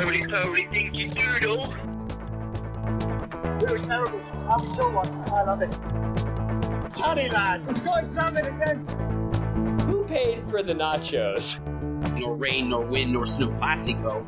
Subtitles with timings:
[0.00, 1.72] Roly poly dinky doodle.
[3.60, 4.20] We were terrible.
[4.50, 5.06] I'm still one.
[5.32, 5.78] I love it.
[6.98, 9.78] Honey lad, the sky's salmon again.
[9.86, 11.60] Who paid for the nachos?
[12.18, 14.24] Nor rain, nor wind, nor snow classico.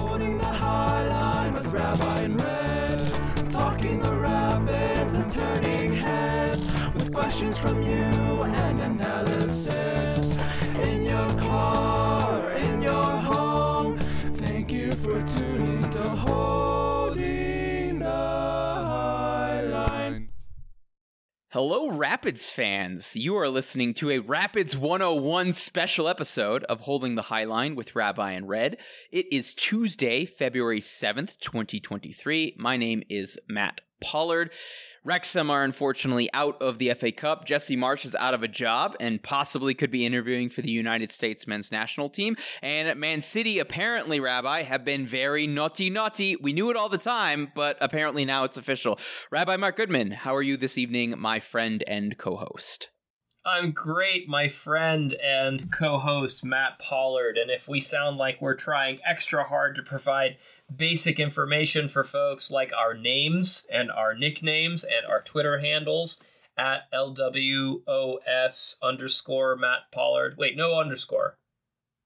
[0.00, 3.50] Holding the high line with Rabbi and Red.
[3.52, 6.74] Talking the rapids and turning heads.
[6.94, 8.10] With questions from you
[22.18, 23.14] Rapids fans.
[23.14, 27.94] You are listening to a Rapids 101 special episode of Holding the High Line with
[27.94, 28.78] Rabbi and Red.
[29.12, 32.56] It is Tuesday, February 7th, 2023.
[32.58, 34.50] My name is Matt Pollard.
[35.04, 37.44] Wrexham are unfortunately out of the FA Cup.
[37.44, 41.10] Jesse Marsch is out of a job and possibly could be interviewing for the United
[41.10, 42.36] States men's national team.
[42.62, 46.36] And Man City, apparently, Rabbi, have been very naughty, naughty.
[46.36, 48.98] We knew it all the time, but apparently now it's official.
[49.30, 52.88] Rabbi Mark Goodman, how are you this evening, my friend and co host?
[53.48, 57.38] I'm great, my friend and co host Matt Pollard.
[57.38, 60.36] And if we sound like we're trying extra hard to provide
[60.74, 66.20] basic information for folks like our names and our nicknames and our Twitter handles
[66.56, 70.34] at LWOS underscore Matt Pollard.
[70.36, 71.38] Wait, no underscore.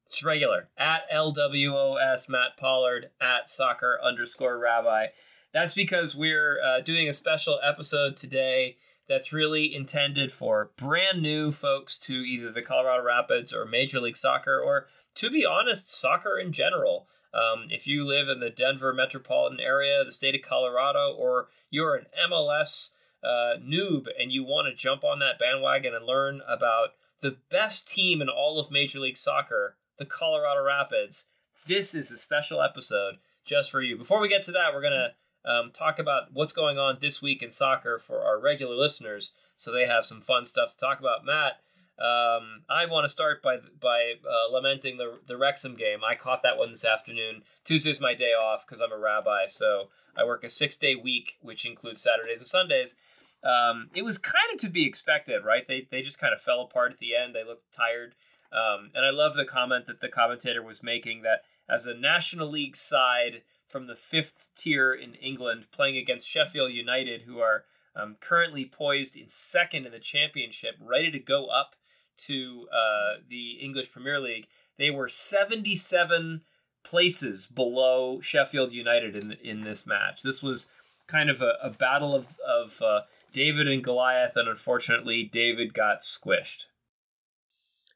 [0.06, 0.68] It's regular.
[0.76, 5.06] At LWOS Matt Pollard at soccer underscore rabbi.
[5.52, 8.76] That's because we're uh, doing a special episode today
[9.08, 14.16] that's really intended for brand new folks to either the Colorado Rapids or Major League
[14.16, 17.08] Soccer, or to be honest, soccer in general.
[17.34, 21.94] Um, if you live in the Denver metropolitan area, the state of Colorado, or you're
[21.94, 22.90] an MLS
[23.24, 27.88] uh, noob and you want to jump on that bandwagon and learn about the best
[27.88, 31.26] team in all of Major League Soccer, the Colorado Rapids,
[31.66, 33.96] this is a special episode just for you.
[33.96, 37.22] Before we get to that, we're going to um, talk about what's going on this
[37.22, 40.98] week in soccer for our regular listeners so they have some fun stuff to talk
[40.98, 41.24] about.
[41.24, 41.60] Matt,
[42.02, 46.00] um, I want to start by by uh, lamenting the the Wrexham game.
[46.04, 47.44] I caught that one this afternoon.
[47.64, 51.38] Tuesday's my day off because I'm a rabbi, so I work a six day week,
[51.42, 52.96] which includes Saturdays and Sundays.
[53.44, 55.66] Um, it was kind of to be expected, right?
[55.68, 57.36] They they just kind of fell apart at the end.
[57.36, 58.16] They looked tired,
[58.52, 62.50] um, and I love the comment that the commentator was making that as a National
[62.50, 67.64] League side from the fifth tier in England playing against Sheffield United, who are
[67.94, 71.76] um, currently poised in second in the championship, ready to go up
[72.18, 74.46] to uh, the English Premier League.
[74.78, 76.42] They were 77
[76.84, 80.22] places below Sheffield United in in this match.
[80.22, 80.68] This was
[81.06, 86.00] kind of a, a battle of of uh, David and Goliath, and unfortunately, David got
[86.00, 86.66] squished.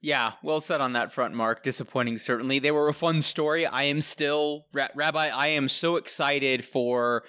[0.03, 1.63] Yeah, well said on that front, Mark.
[1.63, 2.59] Disappointing, certainly.
[2.59, 3.67] They were a fun story.
[3.67, 7.25] I am still, Rabbi, I am so excited for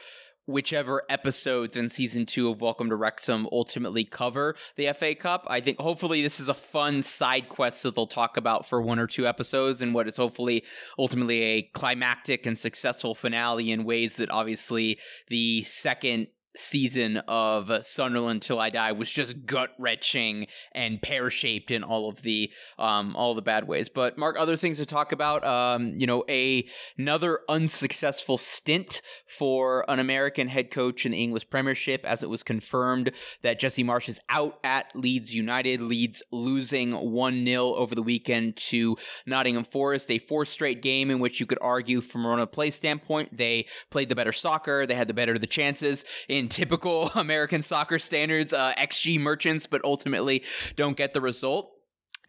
[0.47, 5.45] whichever episodes in season two of Welcome to Wrexham ultimately cover the FA Cup.
[5.47, 8.97] I think hopefully this is a fun side quest that they'll talk about for one
[8.97, 10.63] or two episodes and what is hopefully
[10.97, 14.97] ultimately a climactic and successful finale in ways that obviously
[15.27, 21.71] the second season of Sunderland Till I Die was just gut wrenching and pear shaped
[21.71, 23.89] in all of the um, all the bad ways.
[23.89, 25.45] But Mark, other things to talk about.
[25.45, 26.67] Um, you know, a
[26.97, 32.43] another unsuccessful stint for an American head coach in the English Premiership, as it was
[32.43, 33.11] confirmed
[33.43, 35.81] that Jesse Marsch is out at Leeds United.
[35.81, 41.19] Leeds losing one 0 over the weekend to Nottingham Forest, a fourth straight game in
[41.19, 44.85] which you could argue from a run of play standpoint they played the better soccer,
[44.85, 49.67] they had the better of the chances in typical American soccer standards, uh, XG merchants,
[49.67, 50.43] but ultimately
[50.75, 51.76] don't get the result.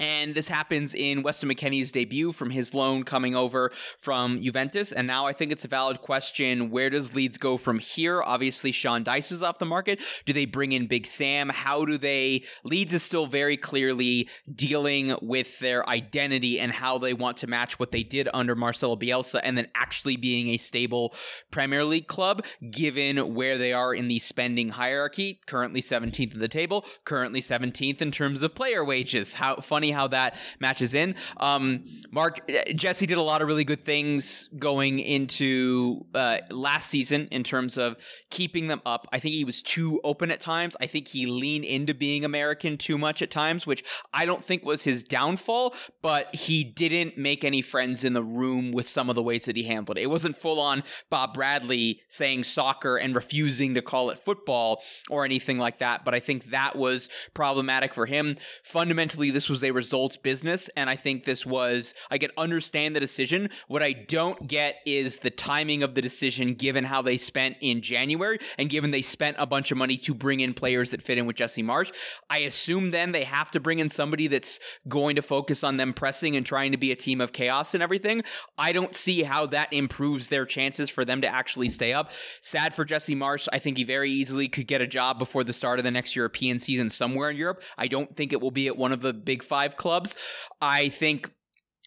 [0.01, 4.93] And this happens in Weston McKennie's debut from his loan coming over from Juventus.
[4.93, 8.23] And now I think it's a valid question where does Leeds go from here?
[8.23, 10.01] Obviously, Sean Dyche is off the market.
[10.25, 11.49] Do they bring in Big Sam?
[11.49, 12.45] How do they?
[12.63, 17.79] Leeds is still very clearly dealing with their identity and how they want to match
[17.79, 21.15] what they did under Marcelo Bielsa and then actually being a stable
[21.51, 25.41] Premier League club, given where they are in the spending hierarchy.
[25.47, 29.35] Currently 17th in the table, currently 17th in terms of player wages.
[29.35, 31.14] How funny how that matches in.
[31.37, 32.40] Um, Mark,
[32.75, 37.76] Jesse did a lot of really good things going into uh, last season in terms
[37.76, 37.96] of
[38.31, 39.06] keeping them up.
[39.12, 40.76] I think he was too open at times.
[40.81, 44.64] I think he leaned into being American too much at times, which I don't think
[44.64, 49.14] was his downfall, but he didn't make any friends in the room with some of
[49.14, 50.02] the ways that he handled it.
[50.02, 55.25] It wasn't full on Bob Bradley saying soccer and refusing to call it football or
[55.25, 58.37] anything like that, but I think that was problematic for him.
[58.62, 60.69] Fundamentally, this was a results business.
[60.77, 63.49] And I think this was, I can understand the decision.
[63.69, 67.81] What I don't get is the timing of the decision given how they spent in
[67.81, 71.17] January and given they spent a bunch of money to bring in players that fit
[71.17, 71.93] in with Jesse Marsch.
[72.29, 74.59] I assume then they have to bring in somebody that's
[74.89, 77.83] going to focus on them pressing and trying to be a team of chaos and
[77.83, 78.23] everything.
[78.59, 82.11] I don't see how that improves their chances for them to actually stay up.
[82.41, 83.47] Sad for Jesse Marsch.
[83.53, 86.17] I think he very easily could get a job before the start of the next
[86.17, 87.63] European season somewhere in Europe.
[87.77, 90.17] I don't think it will be at one of the big five clubs.
[90.61, 91.31] I think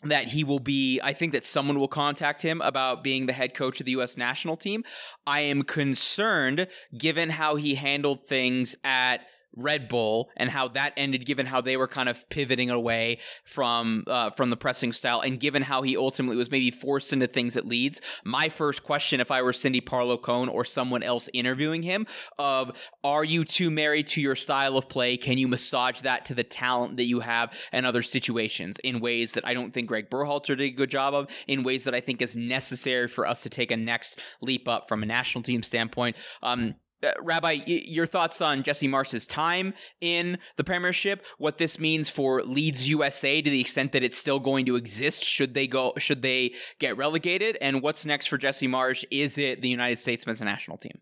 [0.04, 3.54] that he will be I think that someone will contact him about being the head
[3.54, 4.84] coach of the US national team.
[5.28, 6.68] I am concerned
[6.98, 9.22] given how he handled things at
[9.56, 14.04] Red Bull and how that ended, given how they were kind of pivoting away from
[14.08, 17.58] uh, from the pressing style, and given how he ultimately was maybe forced into things
[17.58, 18.02] at Leeds.
[18.24, 22.08] My first question, if I were Cindy Parlow Cone or someone else interviewing him,
[22.40, 22.72] of
[23.04, 25.18] are you too married to your style of play?
[25.18, 29.34] Can you massage that to the talent that you have in other situations in ways
[29.34, 32.02] that I don't think Greg Berhalter did a good job of, in ways that I
[32.02, 35.64] think is necessary for us to take a next leap up from a national team
[35.64, 36.16] standpoint.
[36.42, 41.26] Um, uh, Rabbi, your thoughts on Jesse Marsch's time in the Premiership?
[41.38, 45.24] What this means for Leeds USA to the extent that it's still going to exist?
[45.24, 45.94] Should they go?
[45.98, 47.58] Should they get relegated?
[47.62, 49.04] And what's next for Jesse Marsch?
[49.12, 51.00] Is it the United States men's national team?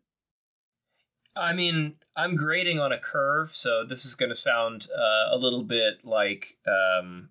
[1.36, 5.38] I mean, I'm grading on a curve, so this is going to sound uh, a
[5.38, 7.30] little bit like, um,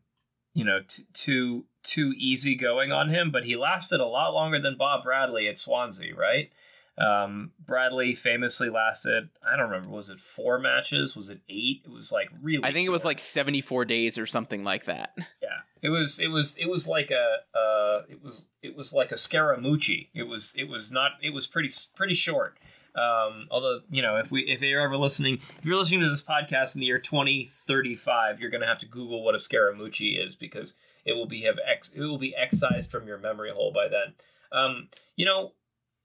[0.55, 3.31] you know, t- too too easy going on him.
[3.31, 6.51] But he lasted a lot longer than Bob Bradley at Swansea, right?
[6.99, 11.15] Um, Bradley famously lasted, I don't remember, was it four matches?
[11.15, 11.83] Was it eight?
[11.85, 12.65] It was like really.
[12.65, 15.15] I think it was like 74 days or something like that.
[15.41, 16.19] Yeah, it was.
[16.19, 16.57] It was.
[16.57, 17.39] It was like a.
[17.57, 18.47] Uh, it was.
[18.63, 20.09] It was like a Scaramucci.
[20.13, 20.53] It was.
[20.57, 21.13] It was not.
[21.23, 21.69] It was pretty.
[21.95, 22.59] Pretty short.
[22.95, 26.23] Um, although you know, if we if you're ever listening, if you're listening to this
[26.23, 30.75] podcast in the year 2035, you're gonna have to Google what a Scaramucci is because
[31.05, 31.91] it will be have ex.
[31.91, 34.15] It will be excised from your memory hole by then.
[34.51, 35.53] Um, you know,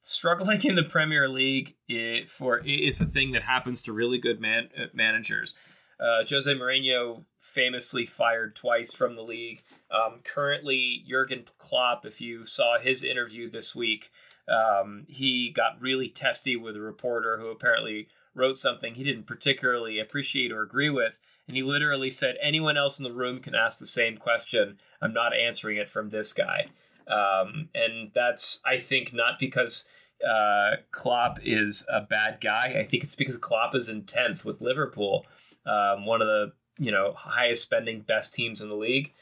[0.04, 4.40] struggling in the Premier League it, for is a thing that happens to really good
[4.40, 5.56] man, uh, managers.
[6.00, 9.64] Uh, Jose Mourinho famously fired twice from the league.
[9.90, 14.12] Um, currently, Jurgen Klopp, if you saw his interview this week,
[14.48, 20.00] um, he got really testy with a reporter who apparently wrote something he didn't particularly
[20.00, 21.18] appreciate or agree with.
[21.48, 24.80] And he literally said, Anyone else in the room can ask the same question.
[25.02, 26.68] I'm not answering it from this guy.
[27.08, 29.88] Um, and that's, I think, not because
[30.28, 32.76] uh, Klopp is a bad guy.
[32.80, 35.26] I think it's because Klopp is in 10th with Liverpool,
[35.66, 39.14] um, one of the you know highest spending best teams in the league.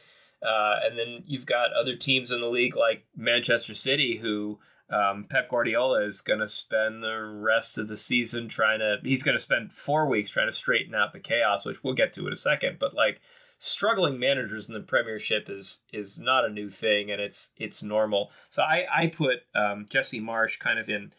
[0.41, 4.57] Uh, and then you've got other teams in the league like Manchester City, who
[4.89, 8.97] um, Pep Guardiola is going to spend the rest of the season trying to.
[9.03, 12.13] He's going to spend four weeks trying to straighten out the chaos, which we'll get
[12.13, 12.77] to in a second.
[12.79, 13.21] But like
[13.63, 18.31] struggling managers in the Premiership is is not a new thing, and it's it's normal.
[18.49, 21.13] So I I put um, Jesse Marsch kind of in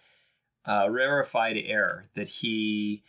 [0.67, 3.05] uh, rarefied air that he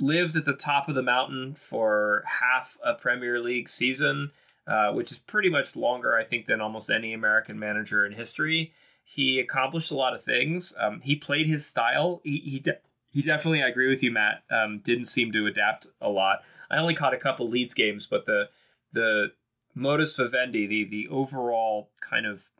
[0.00, 4.32] lived at the top of the mountain for half a Premier League season,
[4.66, 8.72] uh, which is pretty much longer, I think, than almost any American manager in history.
[9.04, 10.74] He accomplished a lot of things.
[10.78, 12.20] Um, he played his style.
[12.24, 12.78] He he, de-
[13.10, 14.42] he definitely, I agree with you, Matt.
[14.50, 16.40] Um, didn't seem to adapt a lot.
[16.70, 18.48] I only caught a couple Leeds games, but the
[18.92, 19.32] the
[19.74, 22.50] modus vivendi, the the overall kind of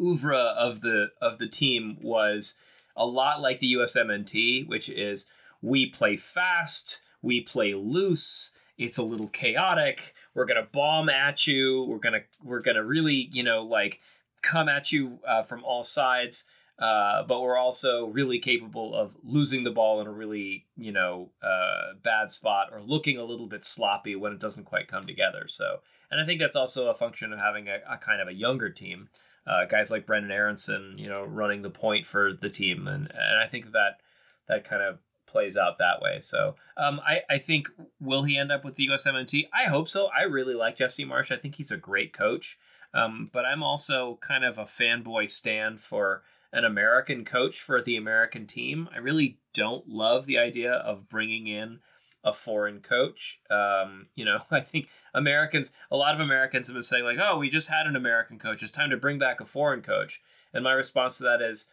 [0.00, 2.56] oeuvre of the of the team was
[2.96, 5.26] a lot like the USMNT, which is
[5.62, 11.84] we play fast, we play loose, it's a little chaotic, we're gonna bomb at you,
[11.84, 14.00] we're gonna we're gonna really, you know, like
[14.42, 16.44] come at you uh, from all sides.
[16.78, 21.28] Uh, but we're also really capable of losing the ball in a really, you know,
[21.42, 25.46] uh, bad spot or looking a little bit sloppy when it doesn't quite come together.
[25.48, 25.80] So,
[26.10, 28.70] and I think that's also a function of having a, a kind of a younger
[28.70, 29.08] team,
[29.44, 33.38] uh, guys like Brenden Aaronson, you know, running the point for the team, and and
[33.42, 34.00] I think that
[34.46, 36.20] that kind of plays out that way.
[36.20, 37.68] So, um, I I think
[38.00, 39.48] will he end up with the USMNT?
[39.52, 40.10] I hope so.
[40.16, 41.32] I really like Jesse Marsch.
[41.32, 42.56] I think he's a great coach.
[42.94, 47.96] Um, but I'm also kind of a fanboy stand for an American coach for the
[47.96, 48.88] American team.
[48.94, 51.80] I really don't love the idea of bringing in
[52.24, 53.40] a foreign coach.
[53.50, 57.38] Um, you know, I think Americans, a lot of Americans have been saying, like, oh,
[57.38, 58.62] we just had an American coach.
[58.62, 60.20] It's time to bring back a foreign coach.
[60.52, 61.66] And my response to that is,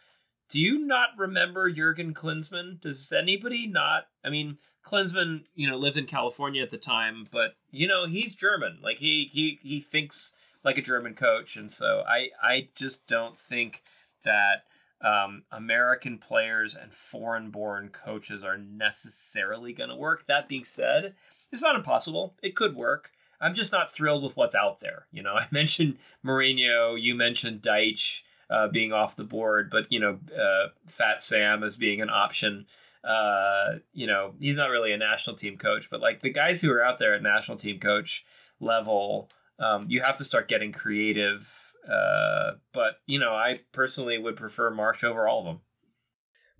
[0.48, 2.80] do you not remember Jurgen Klinsmann?
[2.80, 4.06] Does anybody not?
[4.24, 8.36] I mean, Klinsmann, you know, lived in California at the time, but you know, he's
[8.36, 8.78] German.
[8.80, 13.36] Like he he he thinks like a German coach, and so I I just don't
[13.36, 13.82] think
[14.26, 14.64] that
[15.00, 20.26] um, American players and foreign born coaches are necessarily going to work.
[20.26, 21.14] That being said,
[21.50, 22.34] it's not impossible.
[22.42, 23.12] It could work.
[23.40, 25.06] I'm just not thrilled with what's out there.
[25.12, 30.00] You know, I mentioned Mourinho, you mentioned Dyche uh, being off the board, but you
[30.00, 32.66] know, uh, Fat Sam as being an option.
[33.04, 36.72] Uh, you know, he's not really a national team coach, but like the guys who
[36.72, 38.24] are out there at national team coach
[38.58, 39.30] level,
[39.60, 41.65] um, you have to start getting creative.
[41.88, 45.60] Uh, but you know, I personally would prefer Marsch over all of them.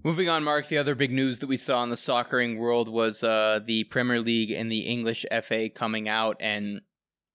[0.04, 3.24] Moving on, Mark, the other big news that we saw in the soccering world was
[3.24, 6.80] uh, the Premier League and the English FA coming out and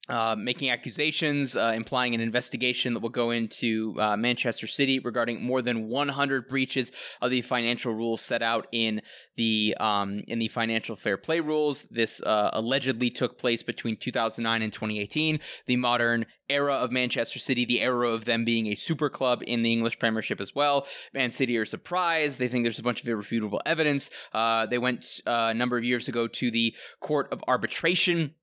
[0.10, 5.44] uh, making accusations, uh, implying an investigation that will go into uh, Manchester City regarding
[5.44, 6.92] more than 100 breaches
[7.22, 9.02] of the financial rules set out in
[9.38, 11.84] the um, in the financial fair play rules.
[11.92, 17.64] This uh, allegedly took place between 2009 and 2018, the modern era of Manchester City,
[17.64, 20.88] the era of them being a super club in the English Premiership as well.
[21.14, 24.10] Man City are surprised; they think there's a bunch of irrefutable evidence.
[24.34, 28.34] Uh, they went a number of years ago to the Court of Arbitration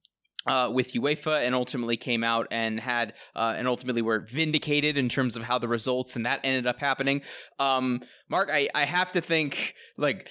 [0.46, 5.08] uh, with UEFA and ultimately came out and had uh, and ultimately were vindicated in
[5.08, 7.22] terms of how the results and that ended up happening.
[7.58, 10.30] Um, Mark, I, I have to think like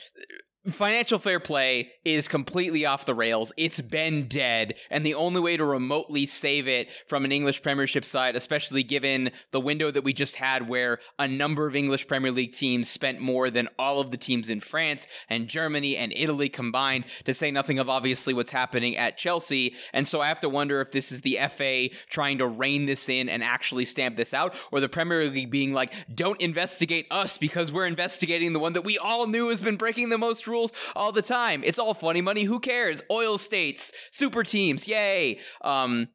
[0.72, 3.54] financial fair play is completely off the rails.
[3.58, 8.04] It's been dead, and the only way to remotely save it from an English Premiership
[8.04, 12.32] side, especially given the window that we just had where a number of English Premier
[12.32, 16.50] League teams spent more than all of the teams in France and Germany and Italy
[16.50, 19.76] combined, to say nothing of obviously what's happening at Chelsea.
[19.94, 23.10] And so I have to wonder if this is the FA trying to rein this
[23.10, 27.38] in and actually stamp this out, or the Premier League being like, don't investigate us
[27.38, 30.57] because we're investigating the one that we all knew has been breaking the most rules
[30.96, 31.64] all the time.
[31.64, 32.44] It's all funny money.
[32.44, 33.02] Who cares?
[33.12, 35.40] Oil states, super teams, yay.
[35.62, 36.10] Um,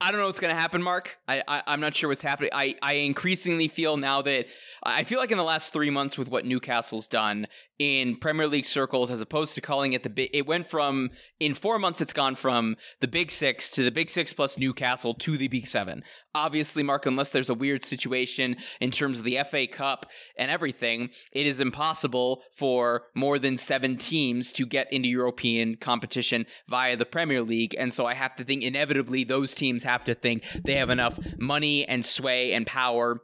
[0.00, 1.16] I don't know what's going to happen, Mark.
[1.26, 2.50] I, I am not sure what's happening.
[2.52, 4.46] I I increasingly feel now that
[4.82, 7.46] I feel like in the last three months with what Newcastle's done
[7.78, 11.54] in Premier League circles, as opposed to calling it the big, it went from in
[11.54, 15.36] four months it's gone from the Big Six to the Big Six plus Newcastle to
[15.36, 16.02] the Big Seven.
[16.34, 20.06] Obviously, Mark, unless there's a weird situation in terms of the FA Cup
[20.36, 26.46] and everything, it is impossible for more than seven teams to get into European competition
[26.68, 30.14] via the Premier League, and so I have to think inevitably those teams have to
[30.14, 33.20] think they have enough money and sway and power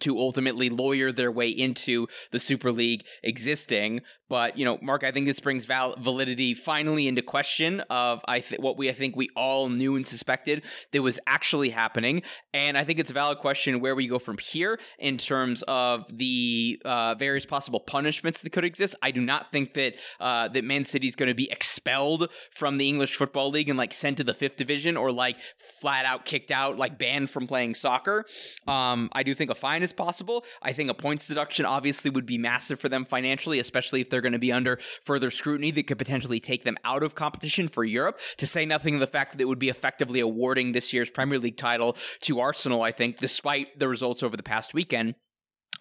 [0.00, 4.00] to ultimately lawyer their way into the Super League existing.
[4.32, 8.40] But you know, Mark, I think this brings val- validity finally into question of I
[8.40, 10.62] th- what we I think we all knew and suspected
[10.92, 12.22] that was actually happening,
[12.54, 16.06] and I think it's a valid question where we go from here in terms of
[16.08, 18.94] the uh, various possible punishments that could exist.
[19.02, 22.78] I do not think that uh, that Man City is going to be expelled from
[22.78, 26.24] the English Football League and like sent to the fifth division or like flat out
[26.24, 28.24] kicked out, like banned from playing soccer.
[28.66, 30.46] Um, I do think a fine is possible.
[30.62, 34.21] I think a points deduction obviously would be massive for them financially, especially if they're
[34.22, 37.84] going to be under further scrutiny that could potentially take them out of competition for
[37.84, 38.18] Europe.
[38.38, 41.38] To say nothing of the fact that it would be effectively awarding this year's Premier
[41.38, 45.14] League title to Arsenal, I think, despite the results over the past weekend.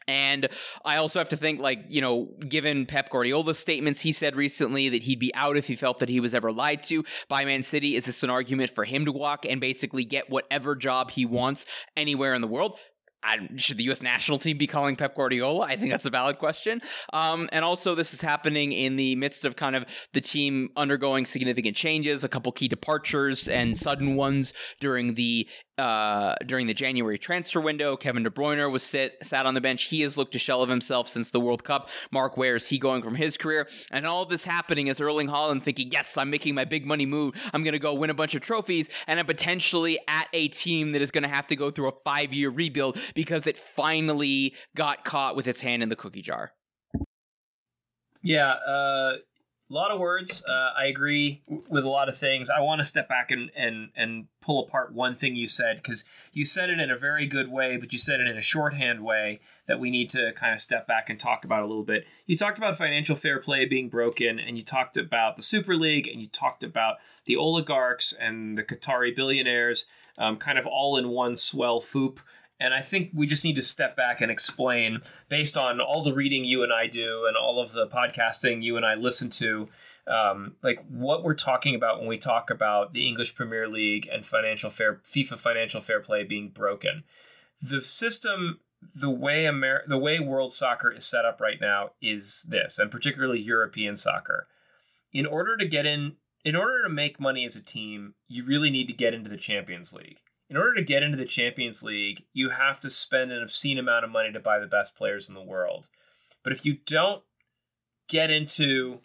[0.08, 0.48] And
[0.84, 4.90] I also have to think, like, you know, given Pep Guardiola's statements, he said recently
[4.90, 7.64] that he'd be out if he felt that he was ever lied to by Man
[7.64, 7.96] City.
[7.96, 11.66] Is this an argument for him to walk and basically get whatever job he wants
[11.96, 12.78] anywhere in the world?
[13.24, 14.02] I, should the U.S.
[14.02, 15.66] national team be calling Pep Guardiola?
[15.66, 16.82] I think that's a valid question.
[17.14, 21.26] Um, and also, this is happening in the midst of kind of the team undergoing
[21.26, 25.48] significant changes, a couple key departures and sudden ones during the
[25.78, 27.96] uh, during the January transfer window.
[27.96, 29.84] Kevin De Bruyne was sit, sat on the bench.
[29.84, 31.90] He has looked a shell of himself since the World Cup.
[32.12, 33.68] Mark, where is he going from his career?
[33.92, 37.36] And all this happening is Erling Haaland thinking, yes, I'm making my big money move.
[37.54, 38.90] I'm going to go win a bunch of trophies.
[39.08, 41.94] And I'm potentially at a team that is going to have to go through a
[42.04, 46.54] five year rebuild because it finally got caught with its hand in the cookie jar.
[48.24, 49.14] Yeah, uh,
[49.72, 50.44] a lot of words.
[50.46, 52.50] Uh, I agree with a lot of things.
[52.50, 56.04] I want to step back and and and pull apart one thing you said because
[56.34, 59.04] you said it in a very good way, but you said it in a shorthand
[59.04, 62.06] way that we need to kind of step back and talk about a little bit.
[62.26, 66.08] You talked about financial fair play being broken, and you talked about the Super League,
[66.08, 69.86] and you talked about the oligarchs and the Qatari billionaires,
[70.18, 72.20] um, kind of all in one swell foop.
[72.62, 76.14] And I think we just need to step back and explain, based on all the
[76.14, 79.68] reading you and I do and all of the podcasting you and I listen to,
[80.06, 84.24] um, like what we're talking about when we talk about the English Premier League and
[84.24, 87.04] financial fair FIFA financial fair play being broken.
[87.64, 88.60] The system,
[88.94, 92.92] the way Amer- the way world soccer is set up right now is this, and
[92.92, 94.48] particularly European soccer.
[95.12, 98.70] In order to get in, in order to make money as a team, you really
[98.70, 100.20] need to get into the Champions League
[100.52, 104.04] in order to get into the Champions League, you have to spend an obscene amount
[104.04, 105.88] of money to buy the best players in the world.
[106.44, 107.24] But if you don't
[108.10, 109.00] get into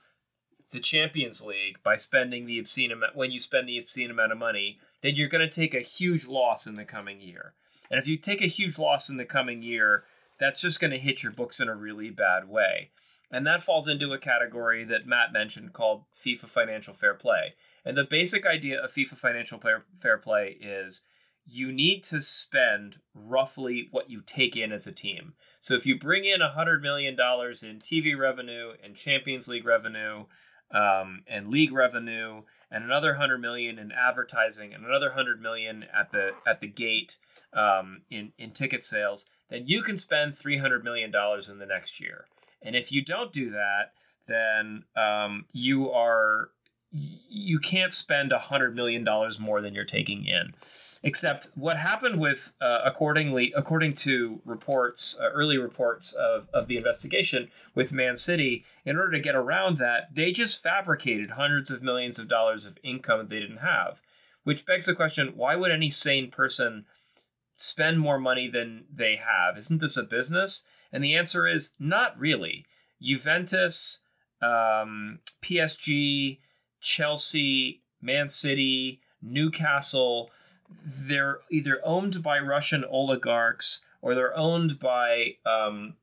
[0.72, 4.38] the Champions League by spending the obscene amount when you spend the obscene amount of
[4.38, 7.54] money, then you're going to take a huge loss in the coming year.
[7.92, 10.02] And if you take a huge loss in the coming year,
[10.40, 12.90] that's just going to hit your books in a really bad way.
[13.30, 17.54] And that falls into a category that Matt mentioned called FIFA financial fair play.
[17.84, 19.60] And the basic idea of FIFA financial
[19.96, 21.02] fair play is
[21.46, 25.34] you need to spend roughly what you take in as a team.
[25.60, 30.24] So if you bring in $100 million in TV revenue and Champions League revenue
[30.72, 36.10] um, and league revenue and another 100 million in advertising and another 100 million at
[36.10, 37.16] the at the gate
[37.52, 42.00] um, in in ticket sales, then you can spend 300 million dollars in the next
[42.00, 42.26] year.
[42.62, 43.92] And if you don't do that,
[44.26, 46.50] then um, you are
[46.92, 50.54] you can't spend a hundred million dollars more than you're taking in.
[51.06, 56.76] Except what happened with, uh, accordingly, according to reports, uh, early reports of, of the
[56.76, 61.80] investigation with Man City, in order to get around that, they just fabricated hundreds of
[61.80, 64.02] millions of dollars of income they didn't have.
[64.42, 66.86] Which begs the question: Why would any sane person
[67.56, 69.56] spend more money than they have?
[69.56, 70.64] Isn't this a business?
[70.92, 72.66] And the answer is not really.
[73.00, 74.00] Juventus,
[74.42, 76.40] um, PSG,
[76.80, 80.32] Chelsea, Man City, Newcastle,
[80.70, 85.94] they're either owned by Russian oligarchs or they're owned by um,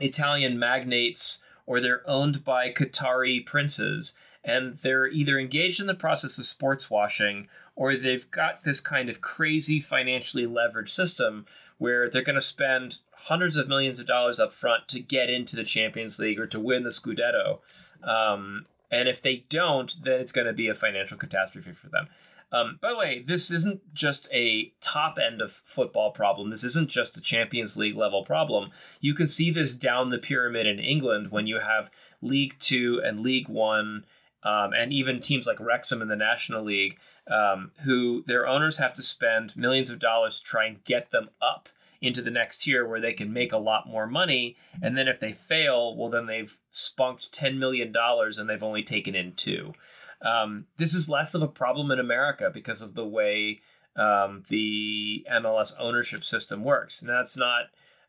[0.00, 4.14] Italian magnates or they're owned by Qatari princes.
[4.44, 9.08] And they're either engaged in the process of sports washing or they've got this kind
[9.08, 11.46] of crazy financially leveraged system
[11.78, 15.56] where they're going to spend hundreds of millions of dollars up front to get into
[15.56, 17.58] the Champions League or to win the Scudetto.
[18.02, 22.08] Um, and if they don't, then it's going to be a financial catastrophe for them.
[22.52, 26.50] Um, by the way, this isn't just a top end of football problem.
[26.50, 28.70] This isn't just a Champions League level problem.
[29.00, 31.90] You can see this down the pyramid in England when you have
[32.22, 34.04] League Two and League One,
[34.44, 36.98] um, and even teams like Wrexham in the National League,
[37.28, 41.30] um, who their owners have to spend millions of dollars to try and get them
[41.42, 41.68] up
[42.00, 44.56] into the next tier where they can make a lot more money.
[44.82, 49.14] And then if they fail, well, then they've spunked $10 million and they've only taken
[49.14, 49.72] in two.
[50.22, 53.60] Um, this is less of a problem in America because of the way
[53.96, 57.00] um, the MLS ownership system works.
[57.00, 57.64] And that's not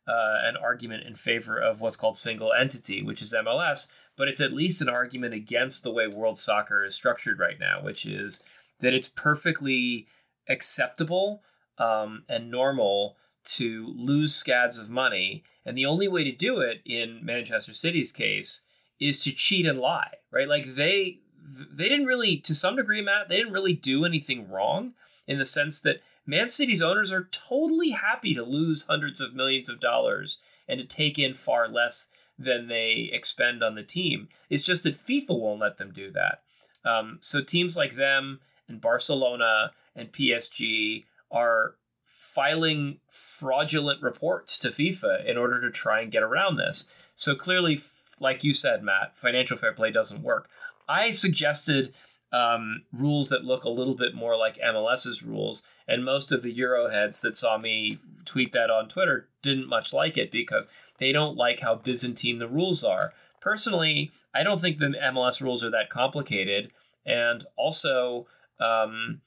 [0.08, 4.42] uh, an argument in favor of what's called single entity, which is MLS, but it's
[4.42, 8.42] at least an argument against the way world soccer is structured right now, which is
[8.80, 10.08] that it's perfectly
[10.50, 11.44] acceptable
[11.78, 15.44] um, and normal to lose scads of money.
[15.66, 18.62] And the only way to do it in Manchester City's case
[19.00, 20.48] is to cheat and lie, right?
[20.48, 24.94] Like they they didn't really, to some degree, Matt, they didn't really do anything wrong
[25.28, 29.70] in the sense that Man City's owners are totally happy to lose hundreds of millions
[29.70, 32.08] of dollars and to take in far less
[32.38, 34.28] than they expend on the team.
[34.50, 36.42] It's just that FIFA won't let them do that.
[36.84, 45.26] Um, so teams like them and Barcelona and PSG are filing fraudulent reports to FIFA
[45.26, 46.88] in order to try and get around this.
[47.16, 47.82] So clearly,
[48.20, 50.50] like you said, Matt, financial fair play doesn't work.
[50.88, 51.94] I suggested
[52.32, 56.56] um, rules that look a little bit more like MLS's rules, and most of the
[56.56, 60.66] Euroheads that saw me tweet that on Twitter didn't much like it because
[61.00, 63.14] they don't like how Byzantine the rules are.
[63.40, 66.72] Personally, I don't think the MLS rules are that complicated,
[67.06, 68.28] and also,
[68.60, 69.22] um,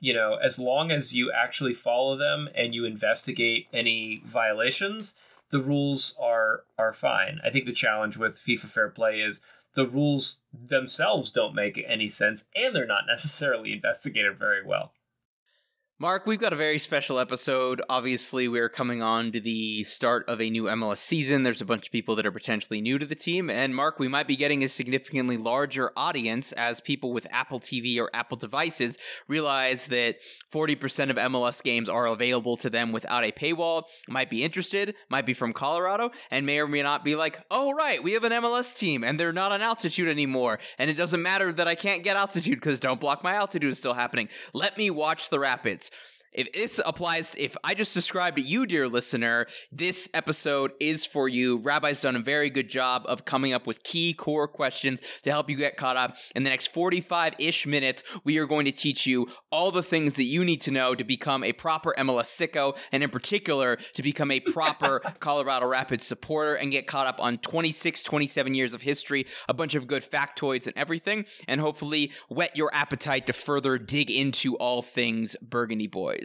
[0.00, 5.14] you know, as long as you actually follow them and you investigate any violations,
[5.50, 7.40] the rules are are fine.
[7.44, 9.40] I think the challenge with FIFA Fair Play is
[9.74, 14.92] the rules themselves don't make any sense and they're not necessarily investigated very well.
[16.00, 17.80] Mark, we've got a very special episode.
[17.88, 21.44] Obviously, we're coming on to the start of a new MLS season.
[21.44, 23.48] There's a bunch of people that are potentially new to the team.
[23.48, 27.96] And Mark, we might be getting a significantly larger audience as people with Apple TV
[28.00, 30.16] or Apple devices realize that
[30.52, 35.26] 40% of MLS games are available to them without a paywall, might be interested, might
[35.26, 38.32] be from Colorado, and may or may not be like, oh, right, we have an
[38.32, 40.58] MLS team and they're not on altitude anymore.
[40.76, 43.78] And it doesn't matter that I can't get altitude because Don't Block My Altitude is
[43.78, 44.28] still happening.
[44.52, 48.66] Let me watch the Rapids it's if this applies, if I just described to you,
[48.66, 51.58] dear listener, this episode is for you.
[51.58, 55.48] Rabbi's done a very good job of coming up with key core questions to help
[55.48, 56.16] you get caught up.
[56.34, 60.14] In the next 45 ish minutes, we are going to teach you all the things
[60.14, 64.02] that you need to know to become a proper MLS sicko, and in particular, to
[64.02, 68.82] become a proper Colorado Rapids supporter and get caught up on 26, 27 years of
[68.82, 73.78] history, a bunch of good factoids and everything, and hopefully whet your appetite to further
[73.78, 76.23] dig into all things Burgundy Boys.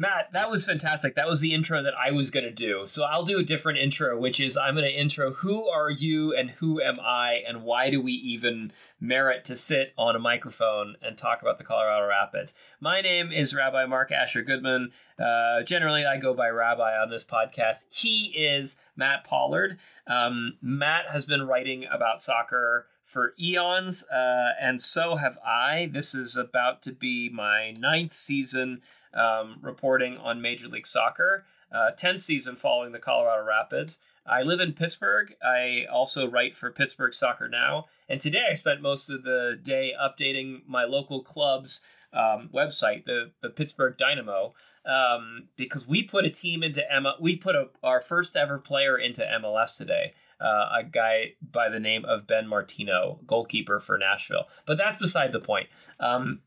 [0.00, 1.16] Matt, that was fantastic.
[1.16, 2.84] That was the intro that I was going to do.
[2.86, 6.32] So I'll do a different intro, which is I'm going to intro who are you
[6.32, 10.94] and who am I and why do we even merit to sit on a microphone
[11.02, 12.54] and talk about the Colorado Rapids.
[12.78, 14.92] My name is Rabbi Mark Asher Goodman.
[15.18, 17.78] Uh, generally, I go by Rabbi on this podcast.
[17.90, 19.80] He is Matt Pollard.
[20.06, 25.88] Um, Matt has been writing about soccer for eons, uh, and so have I.
[25.90, 28.82] This is about to be my ninth season
[29.14, 33.98] um, reporting on Major League Soccer, uh, 10th season following the Colorado Rapids.
[34.26, 35.34] I live in Pittsburgh.
[35.42, 37.86] I also write for Pittsburgh Soccer Now.
[38.10, 41.80] And today I spent most of the day updating my local club's
[42.12, 47.14] um, website, the, the Pittsburgh Dynamo, um, because we put a team into Emma.
[47.18, 50.12] We put a, our first ever player into MLS today.
[50.40, 54.44] Uh, a guy by the name of Ben Martino, goalkeeper for Nashville.
[54.66, 55.68] But that's beside the point.
[55.98, 56.40] Um,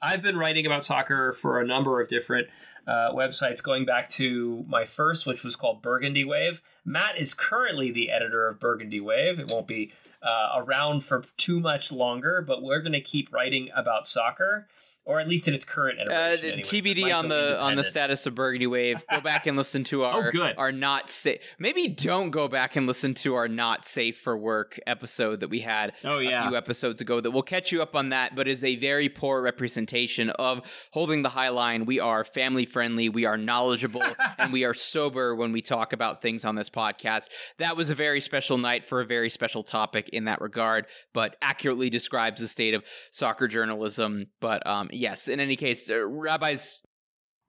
[0.00, 2.48] I've been writing about soccer for a number of different
[2.86, 6.62] uh, websites, going back to my first, which was called Burgundy Wave.
[6.84, 9.38] Matt is currently the editor of Burgundy Wave.
[9.38, 13.70] It won't be uh, around for too much longer, but we're going to keep writing
[13.74, 14.68] about soccer
[15.04, 16.44] or at least in its current Uh, iteration.
[16.46, 16.72] anyways.
[16.72, 19.02] It TBD might on the on the status of Burgundy Wave.
[19.12, 20.54] Go back and listen to our Oh, good.
[20.56, 21.40] our not safe.
[21.58, 25.60] Maybe don't go back and listen to our not safe for work episode that we
[25.60, 26.44] had Oh, yeah.
[26.44, 27.20] a few episodes ago.
[27.20, 30.60] That will catch you up on that, but is a very poor representation of
[30.92, 31.84] holding the high line.
[31.84, 34.02] We are family friendly, we are knowledgeable,
[34.38, 37.28] and we are sober when we talk about things on this podcast.
[37.58, 41.36] That was a very special night for a very special topic in that regard, but
[41.42, 44.26] accurately describes the state of soccer journalism.
[44.40, 46.80] But um, yes, in any case, uh, rabbis.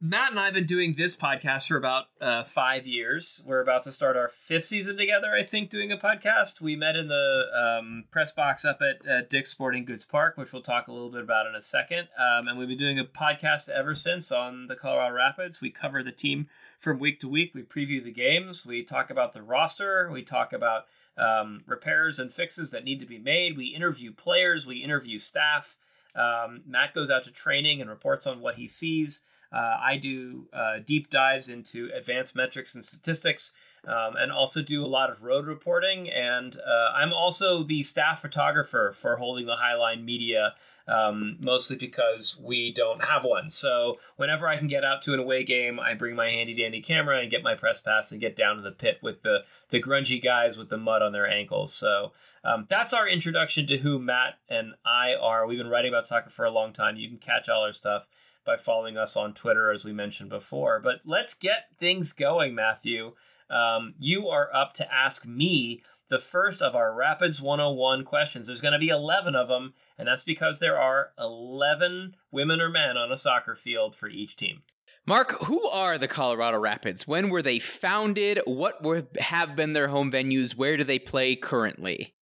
[0.06, 3.41] Matt and I have been doing this podcast for about uh, five years.
[3.45, 6.60] We're about to start our fifth season together, I think, doing a podcast.
[6.60, 10.51] We met in the um, press box up at, at Dick's Sporting Goods Park, which
[10.51, 12.10] we'll talk a little bit about in a second.
[12.19, 15.62] Um, and we've been doing a podcast ever since on the Colorado Rapids.
[15.62, 16.47] We cover the team
[16.79, 17.53] from week to week.
[17.56, 18.65] We preview the games.
[18.65, 20.10] We talk about the roster.
[20.12, 20.84] We talk about
[21.17, 23.56] um, repairs and fixes that need to be made.
[23.56, 24.65] We interview players.
[24.65, 25.77] We interview staff.
[26.15, 29.21] Um, Matt goes out to training and reports on what he sees.
[29.53, 33.51] Uh, I do uh, deep dives into advanced metrics and statistics,
[33.87, 36.09] um, and also do a lot of road reporting.
[36.09, 40.55] And uh, I'm also the staff photographer for Holding the Highline Media,
[40.87, 43.51] um, mostly because we don't have one.
[43.51, 46.81] So whenever I can get out to an away game, I bring my handy dandy
[46.81, 49.81] camera and get my press pass and get down to the pit with the the
[49.81, 51.73] grungy guys with the mud on their ankles.
[51.73, 52.13] So
[52.43, 55.45] um, that's our introduction to who Matt and I are.
[55.45, 56.95] We've been writing about soccer for a long time.
[56.95, 58.07] You can catch all our stuff
[58.45, 60.79] by following us on Twitter, as we mentioned before.
[60.84, 63.13] But let's get things going, Matthew.
[63.49, 68.47] Um, you are up to ask me the first of our Rapids 101 questions.
[68.47, 72.69] There's going to be 11 of them, and that's because there are 11 women or
[72.69, 74.63] men on a soccer field for each team.
[75.06, 77.08] Mark, who are the Colorado Rapids?
[77.08, 78.39] When were they founded?
[78.45, 80.56] What were, have been their home venues?
[80.56, 82.15] Where do they play currently?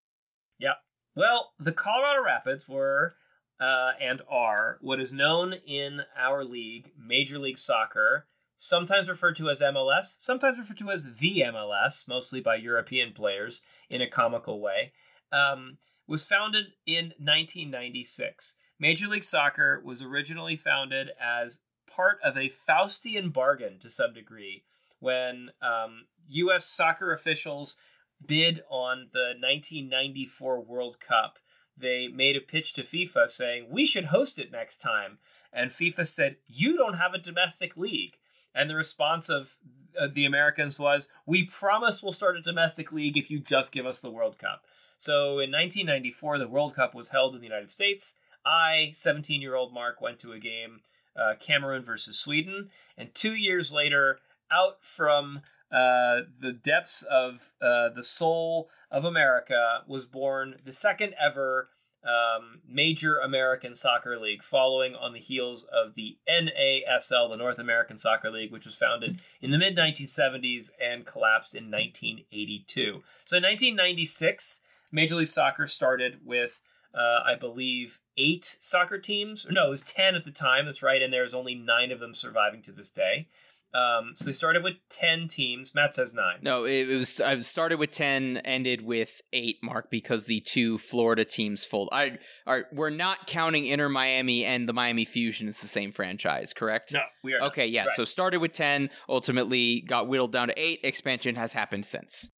[0.59, 0.75] Yeah.
[1.15, 3.17] Well, the Colorado Rapids were
[3.61, 9.51] uh, and are what is known in our league, Major League Soccer, sometimes referred to
[9.51, 14.61] as MLS, sometimes referred to as the MLS, mostly by European players in a comical
[14.61, 14.93] way,
[15.33, 18.55] um, was founded in 1996.
[18.79, 24.65] Major League Soccer was originally founded as part of a Faustian bargain to some degree
[25.01, 26.65] when um, U.S.
[26.65, 27.77] soccer officials
[28.25, 31.39] bid on the 1994 World Cup.
[31.81, 35.19] They made a pitch to FIFA saying, We should host it next time.
[35.53, 38.15] And FIFA said, You don't have a domestic league.
[38.55, 39.55] And the response of
[39.99, 43.87] uh, the Americans was, We promise we'll start a domestic league if you just give
[43.87, 44.65] us the World Cup.
[44.99, 48.15] So in 1994, the World Cup was held in the United States.
[48.45, 50.81] I, 17 year old Mark, went to a game,
[51.17, 52.71] uh, Cameroon versus Sweden.
[52.97, 54.19] And two years later,
[54.51, 55.41] out from
[55.73, 61.69] uh, the depths of uh, the soul of America was born the second ever
[62.05, 67.99] um, major American soccer league, following on the heels of the NASL, the North American
[67.99, 73.03] Soccer League, which was founded in the mid 1970s and collapsed in 1982.
[73.25, 76.59] So in 1996, Major League Soccer started with,
[76.95, 79.47] uh, I believe, eight soccer teams.
[79.51, 80.67] No, it was 10 at the time.
[80.67, 81.03] That's right.
[81.03, 83.29] And there's only nine of them surviving to this day.
[83.73, 85.75] Um, so they started with 10 teams.
[85.75, 86.39] Matt says nine.
[86.43, 87.21] No, it was.
[87.21, 89.59] I started with ten, ended with eight.
[89.63, 91.89] Mark, because the two Florida teams fold.
[91.93, 96.53] I are we're not counting Inter Miami and the Miami Fusion as the same franchise,
[96.53, 96.93] correct?
[96.93, 97.41] No, we are.
[97.41, 97.53] not.
[97.53, 97.83] Okay, yeah.
[97.83, 97.91] Right.
[97.97, 100.81] So started with ten, ultimately got whittled down to eight.
[100.83, 102.31] Expansion has happened since.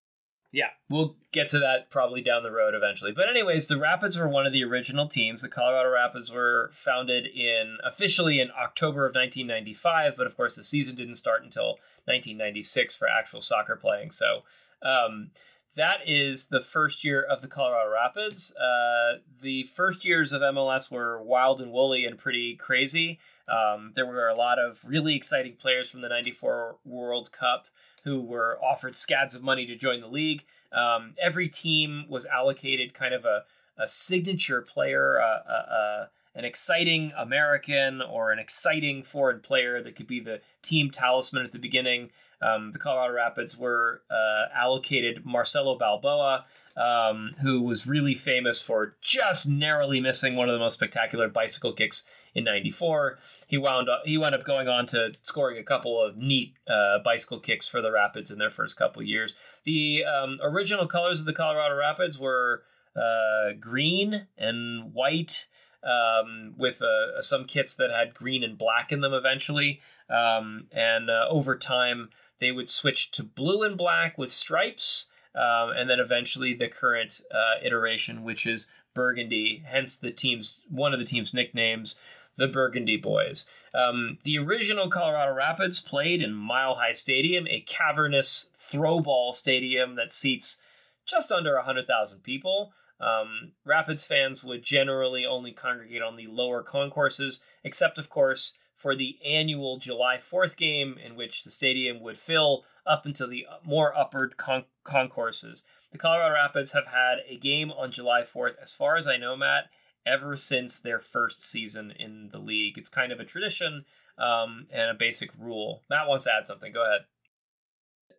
[0.54, 3.14] Yeah, we'll get to that probably down the road eventually.
[3.14, 5.42] But anyways, the Rapids were one of the original teams.
[5.42, 10.64] The Colorado Rapids were founded in officially in October of 1995, but of course the
[10.64, 14.12] season didn't start until 1996 for actual soccer playing.
[14.12, 14.42] So
[14.82, 15.32] um,
[15.78, 18.54] that is the first year of the Colorado Rapids.
[18.56, 23.20] Uh, the first years of MLS were wild and woolly and pretty crazy.
[23.48, 27.68] Um, there were a lot of really exciting players from the 94 World Cup
[28.04, 30.44] who were offered scads of money to join the league.
[30.72, 33.44] Um, every team was allocated kind of a,
[33.78, 39.96] a signature player, a, a, a, an exciting American or an exciting foreign player that
[39.96, 42.10] could be the team talisman at the beginning.
[42.42, 48.96] Um, the Colorado Rapids were uh, allocated Marcelo Balboa, um, who was really famous for
[49.02, 53.18] just narrowly missing one of the most spectacular bicycle kicks in '94.
[53.48, 57.00] He wound up he wound up going on to scoring a couple of neat uh,
[57.04, 59.36] bicycle kicks for the Rapids in their first couple years.
[59.64, 62.64] The um, original colors of the Colorado Rapids were
[62.96, 65.48] uh, green and white.
[65.84, 69.80] Um, with uh, some kits that had green and black in them eventually.
[70.12, 75.08] Um, and uh, over time, they would switch to blue and black with stripes.
[75.34, 80.94] Um, and then eventually the current uh, iteration, which is burgundy, hence the team's one
[80.94, 81.96] of the team's nicknames,
[82.38, 83.46] the Burgundy Boys.
[83.74, 90.12] Um, the original Colorado Rapids played in Mile High Stadium, a cavernous throwball stadium that
[90.12, 90.58] seats
[91.06, 92.74] just under 100,000 people.
[93.00, 98.96] Um, Rapids fans would generally only congregate on the lower concourses, except, of course, for
[98.96, 103.96] the annual July 4th game, in which the stadium would fill up into the more
[103.98, 105.64] upper con- concourses.
[105.92, 109.36] The Colorado Rapids have had a game on July 4th, as far as I know,
[109.36, 109.66] Matt,
[110.06, 112.78] ever since their first season in the league.
[112.78, 113.86] It's kind of a tradition
[114.18, 115.82] um, and a basic rule.
[115.90, 116.72] Matt wants to add something.
[116.72, 117.02] Go ahead.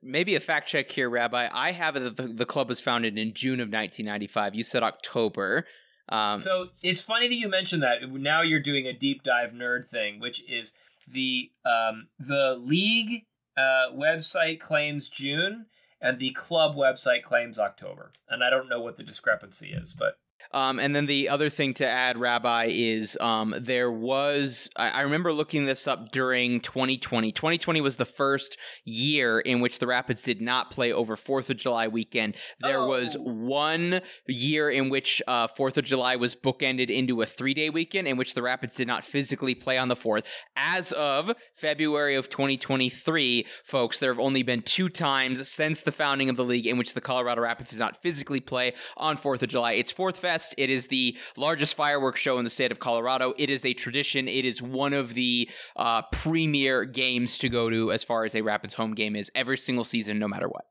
[0.03, 1.49] Maybe a fact check here, Rabbi.
[1.53, 4.55] I have it that the, the club was founded in June of 1995.
[4.55, 5.64] You said October.
[6.09, 8.11] Um, so it's funny that you mentioned that.
[8.11, 10.73] Now you're doing a deep dive nerd thing, which is
[11.07, 15.66] the um, the league uh, website claims June
[16.01, 20.18] and the club website claims October, and I don't know what the discrepancy is, but
[20.52, 25.00] um, and then the other thing to add, Rabbi, is um, there was, I, I,
[25.02, 27.32] remember looking this up during 2020.
[27.32, 31.56] 2020 was the first year in which the Rapids did not play over 4th of
[31.56, 32.36] July weekend.
[32.60, 32.86] There oh.
[32.86, 37.70] was one year in which uh, 4th of July was bookended into a three day
[37.70, 40.24] weekend in which the Rapids did not physically play on the 4th.
[40.54, 46.28] As of February of 2023, folks, there have only been two times since the founding
[46.28, 49.48] of the league in which the Colorado Rapids did not physically play on 4th of
[49.48, 49.72] July.
[49.72, 50.41] It's Fourth Fest.
[50.42, 50.55] Fest.
[50.59, 53.35] It is the largest fireworks show in the state of Colorado.
[53.38, 54.28] It is a tradition.
[54.28, 58.42] It is one of the uh, premier games to go to as far as a
[58.42, 60.66] Rapids home game is every single season, no matter what.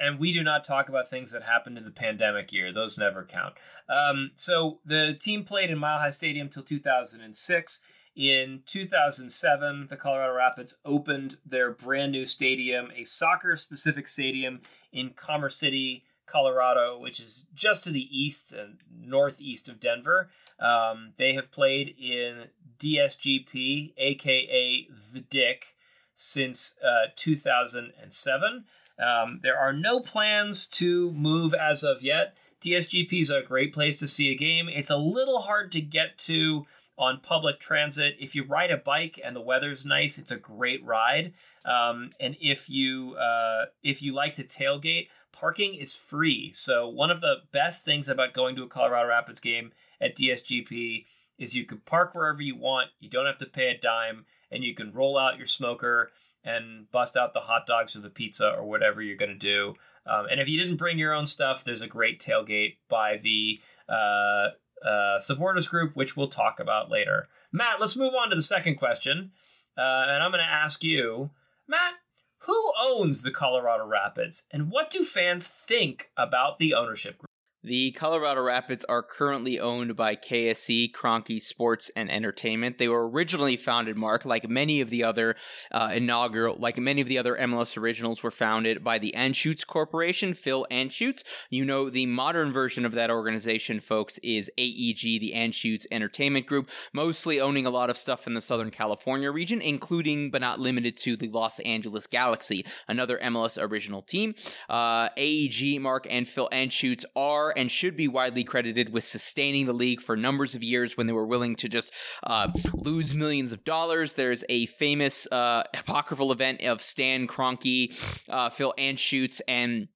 [0.00, 2.72] And we do not talk about things that happened in the pandemic year.
[2.72, 3.54] Those never count.
[3.88, 7.80] Um, so the team played in Mile High Stadium till 2006.
[8.14, 14.60] In 2007, the Colorado Rapids opened their brand new stadium, a soccer specific stadium
[14.92, 20.30] in Commerce City, Colorado, which is just to the east and northeast of Denver.
[20.60, 22.46] Um, they have played in
[22.78, 25.74] DSGP, aka the Dick,
[26.14, 28.64] since uh, 2007.
[28.98, 32.36] Um, there are no plans to move as of yet.
[32.60, 34.68] DSGP is a great place to see a game.
[34.68, 36.66] It's a little hard to get to
[36.98, 38.16] on public transit.
[38.18, 41.32] If you ride a bike and the weather's nice, it's a great ride.
[41.64, 45.08] Um, and if you uh, if you like to tailgate,
[45.38, 46.52] parking is free.
[46.52, 51.04] So one of the best things about going to a Colorado Rapids game at DSGP
[51.38, 52.90] is you can park wherever you want.
[53.00, 56.10] You don't have to pay a dime, and you can roll out your smoker
[56.44, 59.74] and bust out the hot dogs or the pizza or whatever you're going to do.
[60.06, 63.60] Um, and if you didn't bring your own stuff, there's a great tailgate by the
[63.88, 64.48] uh,
[64.86, 67.28] uh, supporters group, which we'll talk about later.
[67.52, 69.32] Matt, let's move on to the second question.
[69.76, 71.30] Uh, and I'm going to ask you,
[71.68, 71.94] Matt,
[72.40, 77.28] who owns the Colorado Rapids, and what do fans think about the ownership group?
[77.68, 82.78] The Colorado Rapids are currently owned by KSE, Kroenke Sports and Entertainment.
[82.78, 85.36] They were originally founded, Mark, like many of the other
[85.70, 90.32] uh, inaugural, like many of the other MLS originals, were founded by the Anschutz Corporation,
[90.32, 91.24] Phil Anschutz.
[91.50, 96.70] You know, the modern version of that organization, folks, is AEG, the Anschutz Entertainment Group,
[96.94, 100.96] mostly owning a lot of stuff in the Southern California region, including but not limited
[100.96, 104.34] to the Los Angeles Galaxy, another MLS original team.
[104.70, 109.72] Uh, AEG, Mark, and Phil Anschutz are and should be widely credited with sustaining the
[109.72, 111.92] league for numbers of years when they were willing to just
[112.22, 114.14] uh, lose millions of dollars.
[114.14, 117.94] There's a famous uh, apocryphal event of Stan Kroenke,
[118.28, 119.88] uh, Phil Anschutz, and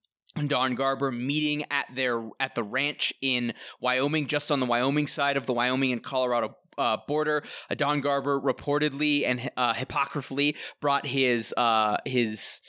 [0.46, 5.36] Don Garber meeting at their at the ranch in Wyoming, just on the Wyoming side
[5.36, 7.44] of the Wyoming and Colorado uh, border.
[7.70, 12.60] Uh, Don Garber reportedly and uh, hypocritically brought his uh, his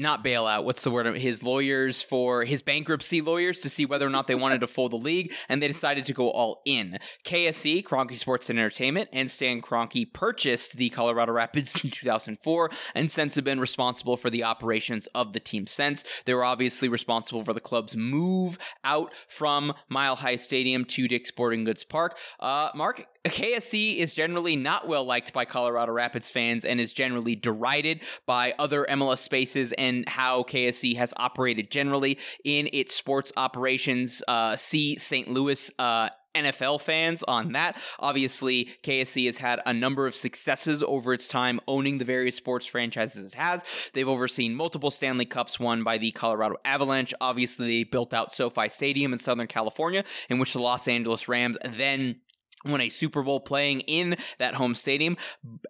[0.00, 0.64] not bailout.
[0.64, 1.06] What's the word?
[1.16, 4.92] His lawyers for his bankruptcy lawyers to see whether or not they wanted to fold
[4.92, 6.98] the league, and they decided to go all in.
[7.24, 13.10] KSE, Kroenke Sports and Entertainment, and Stan Kroenke purchased the Colorado Rapids in 2004, and
[13.10, 16.02] since have been responsible for the operations of the team since.
[16.24, 21.28] They were obviously responsible for the club's move out from Mile High Stadium to Dick's
[21.28, 22.16] Sporting Goods Park.
[22.38, 27.34] Uh, Mark, KSE is generally not well liked by Colorado Rapids fans and is generally
[27.34, 34.22] derided by other MLS spaces and how KSE has operated generally in its sports operations.
[34.26, 35.28] Uh, see St.
[35.28, 37.76] Louis uh, NFL fans on that.
[37.98, 42.64] Obviously, KSE has had a number of successes over its time owning the various sports
[42.64, 43.62] franchises it has.
[43.92, 47.12] They've overseen multiple Stanley Cups won by the Colorado Avalanche.
[47.20, 51.58] Obviously, they built out SoFi Stadium in Southern California, in which the Los Angeles Rams
[51.76, 52.16] then
[52.64, 55.16] won a Super Bowl playing in that home stadium,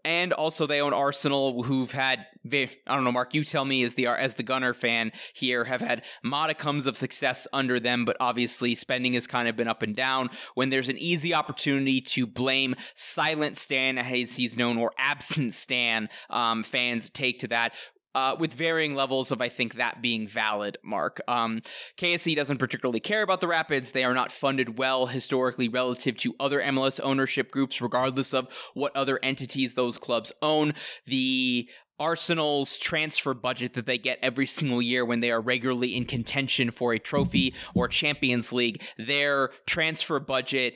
[0.05, 3.95] and also they own Arsenal, who've had I don't know, Mark, you tell me as
[3.95, 8.75] the as the Gunner fan here have had modicums of success under them, but obviously
[8.75, 10.31] spending has kind of been up and down.
[10.55, 16.09] When there's an easy opportunity to blame silent Stan, as he's known, or absent Stan,
[16.31, 17.75] um, fans take to that
[18.15, 21.21] uh, with varying levels of, I think, that being valid, Mark.
[21.29, 21.63] Um,
[21.97, 23.93] KSE doesn't particularly care about the Rapids.
[23.93, 28.97] They are not funded well historically relative to other MLS ownership groups, regardless of what
[28.97, 30.75] other entities those clubs own.
[31.07, 31.69] The
[32.01, 36.71] Arsenal's transfer budget that they get every single year when they are regularly in contention
[36.71, 40.75] for a trophy or Champions League, their transfer budget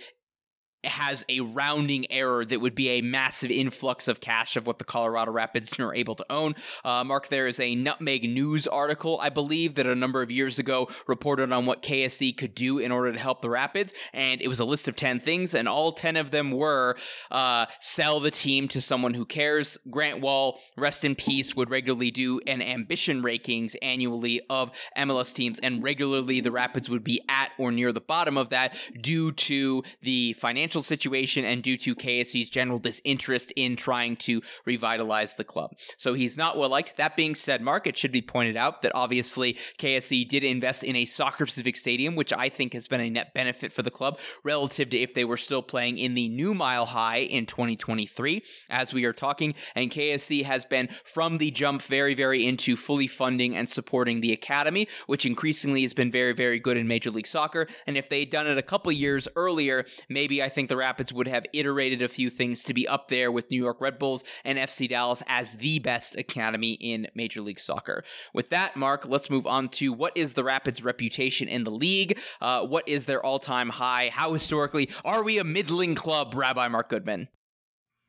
[0.85, 4.85] has a rounding error that would be a massive influx of cash of what the
[4.85, 6.55] Colorado Rapids are able to own.
[6.85, 10.59] Uh, Mark, there is a Nutmeg News article, I believe, that a number of years
[10.59, 14.49] ago reported on what KSE could do in order to help the Rapids, and it
[14.49, 16.97] was a list of 10 things, and all 10 of them were
[17.31, 19.79] uh, sell the team to someone who cares.
[19.91, 25.59] Grant Wahl, rest in peace, would regularly do an ambition rankings annually of MLS teams,
[25.61, 29.83] and regularly the Rapids would be at or near the bottom of that due to
[30.03, 35.45] the financial financial situation and due to KSE's general disinterest in trying to revitalize the
[35.45, 35.71] club.
[35.97, 36.97] So he's not well liked.
[36.97, 40.97] That being said, Mark, it should be pointed out that obviously KSE did invest in
[40.97, 44.19] a soccer specific stadium, which I think has been a net benefit for the club
[44.43, 48.93] relative to if they were still playing in the new Mile High in 2023, as
[48.93, 49.55] we are talking.
[49.77, 54.33] And KSE has been from the jump very, very into fully funding and supporting the
[54.33, 57.69] academy, which increasingly has been very, very good in Major League Soccer.
[57.87, 61.13] And if they'd done it a couple years earlier, maybe I think think the Rapids
[61.13, 64.25] would have iterated a few things to be up there with New York Red Bulls
[64.45, 68.03] and FC Dallas as the best academy in Major League Soccer.
[68.33, 72.19] With that, Mark, let's move on to what is the Rapids' reputation in the league?
[72.41, 74.09] Uh, what is their all time high?
[74.11, 77.29] How historically are we a middling club, Rabbi Mark Goodman?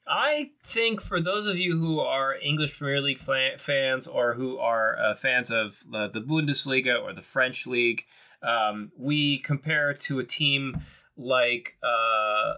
[0.07, 4.97] I think for those of you who are English Premier League fans or who are
[4.97, 8.03] uh, fans of uh, the Bundesliga or the French League,
[8.41, 10.79] um, we compare to a team
[11.17, 12.55] like uh,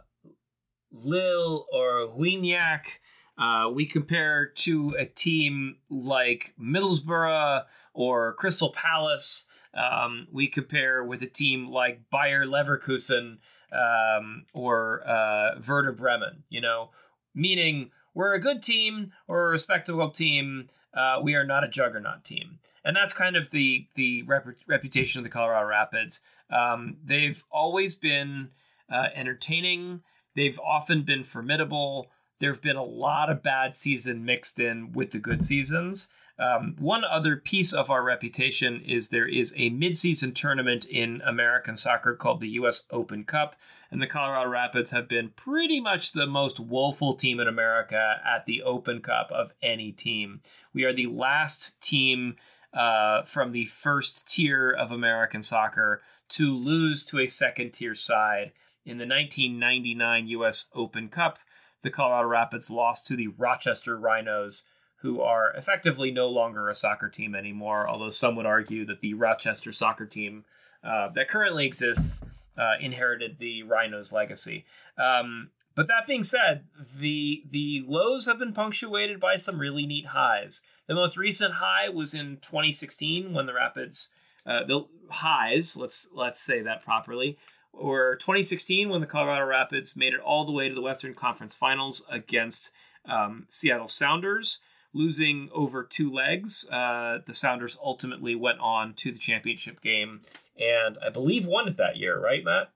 [0.92, 3.00] Lille or Lignac.
[3.38, 9.46] Uh, we compare to a team like Middlesbrough or Crystal Palace.
[9.74, 13.38] Um, we compare with a team like Bayer Leverkusen
[13.72, 16.44] um, or uh, Werder Bremen.
[16.50, 16.90] You know,
[17.36, 20.70] meaning we're a good team or a respectable team.
[20.94, 25.20] Uh, we are not a juggernaut team, and that's kind of the the rep- reputation
[25.20, 26.22] of the Colorado Rapids.
[26.50, 28.50] Um, they've always been
[28.90, 30.02] uh, entertaining.
[30.36, 32.08] They've often been formidable.
[32.40, 36.10] There have been a lot of bad season mixed in with the good seasons.
[36.40, 41.76] Um, one other piece of our reputation is there is a midseason tournament in American
[41.76, 42.84] soccer called the U.S.
[42.92, 43.56] Open Cup,
[43.90, 48.46] and the Colorado Rapids have been pretty much the most woeful team in America at
[48.46, 50.42] the Open Cup of any team.
[50.74, 52.36] We are the last team
[52.74, 58.52] uh, from the first tier of American soccer to lose to a second tier side.
[58.86, 60.68] In the 1999 U.S.
[60.74, 61.40] Open Cup,
[61.84, 64.64] the Colorado Rapids lost to the Rochester Rhinos,
[65.02, 69.14] who are effectively no longer a soccer team anymore, although some would argue that the
[69.14, 70.46] Rochester soccer team
[70.84, 72.24] uh, that currently exists
[72.58, 74.66] uh, inherited the Rhinos' legacy.
[74.98, 76.66] Um, but that being said,
[76.98, 80.62] the the lows have been punctuated by some really neat highs.
[80.88, 84.10] The most recent high was in 2016 when the Rapids,
[84.46, 87.38] uh, the highs, let's let's say that properly,
[87.74, 91.56] or 2016 when the Colorado Rapids made it all the way to the Western Conference
[91.56, 92.72] Finals against
[93.06, 94.60] um, Seattle Sounders,
[94.94, 100.22] losing over two legs, uh, the Sounders ultimately went on to the championship game
[100.60, 102.70] and I believe won it that year, right, Matt?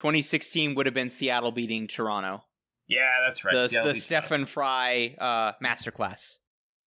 [0.00, 2.44] 2016 would have been Seattle beating Toronto.
[2.86, 3.54] Yeah, that's right.
[3.54, 6.38] The, Seattle the Stefan Frei uh, masterclass.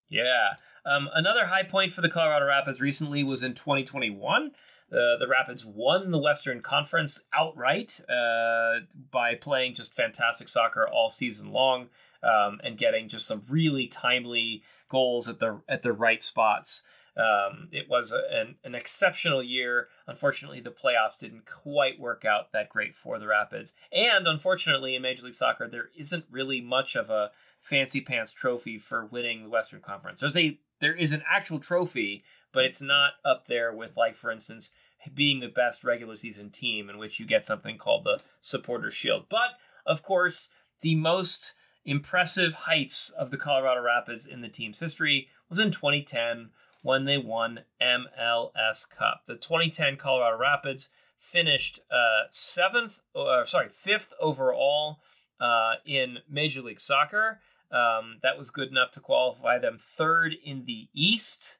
[0.09, 0.55] Yeah.
[0.85, 4.51] Um, another high point for the Colorado Rapids recently was in 2021.
[4.91, 8.81] Uh, the Rapids won the Western Conference outright uh,
[9.11, 11.87] by playing just fantastic soccer all season long
[12.21, 16.83] um, and getting just some really timely goals at the at the right spots.
[17.15, 19.87] Um, it was an, an exceptional year.
[20.07, 23.73] Unfortunately, the playoffs didn't quite work out that great for the Rapids.
[23.91, 28.77] And unfortunately, in Major League Soccer, there isn't really much of a fancy pants trophy
[28.77, 30.19] for winning the Western Conference.
[30.19, 34.31] There's a there is an actual trophy, but it's not up there with like for
[34.31, 34.71] instance
[35.13, 39.25] being the best regular season team in which you get something called the supporter shield.
[39.29, 39.51] But
[39.85, 40.49] of course,
[40.81, 41.55] the most
[41.85, 46.49] impressive heights of the Colorado Rapids in the team's history was in 2010
[46.83, 49.23] when they won MLS Cup.
[49.25, 54.99] The 2010 Colorado Rapids finished uh, seventh, uh, sorry, fifth overall
[55.39, 57.39] uh, in Major League Soccer.
[57.71, 61.57] Um, that was good enough to qualify them third in the East.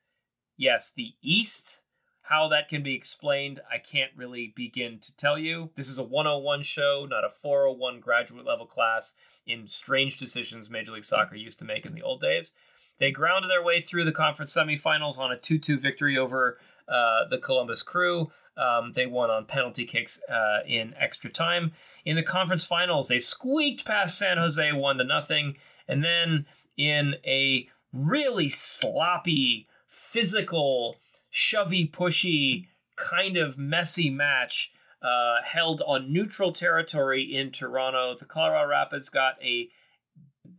[0.58, 1.82] Yes, the East.
[2.28, 5.72] How that can be explained, I can't really begin to tell you.
[5.76, 9.14] This is a 101 show, not a 401 graduate level class
[9.46, 12.54] in strange decisions Major League Soccer used to make in the old days.
[13.00, 17.28] They grounded their way through the conference semifinals on a 2 2 victory over uh,
[17.30, 18.32] the Columbus Crew.
[18.56, 21.72] Um, they won on penalty kicks uh, in extra time.
[22.06, 25.56] In the conference finals, they squeaked past San Jose one to nothing,
[25.88, 26.46] and then
[26.78, 30.98] in a really sloppy, physical,
[31.32, 34.72] shovey pushy, kind of messy match
[35.04, 39.70] uh, held on neutral territory in Toronto, the Colorado Rapids got a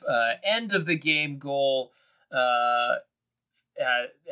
[0.08, 1.92] uh, end of the game goal
[2.34, 2.96] uh,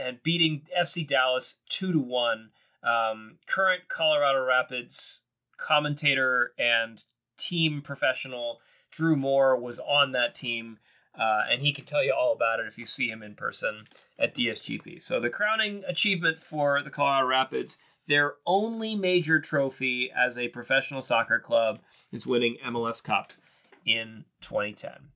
[0.01, 2.51] and beating FC Dallas two to one.
[2.83, 5.23] Um, current Colorado Rapids
[5.57, 7.03] commentator and
[7.37, 10.79] team professional Drew Moore was on that team,
[11.19, 13.87] uh, and he can tell you all about it if you see him in person
[14.19, 15.01] at DSGP.
[15.01, 21.03] So the crowning achievement for the Colorado Rapids, their only major trophy as a professional
[21.03, 21.81] soccer club,
[22.11, 23.33] is winning MLS Cup
[23.87, 25.09] in 2010.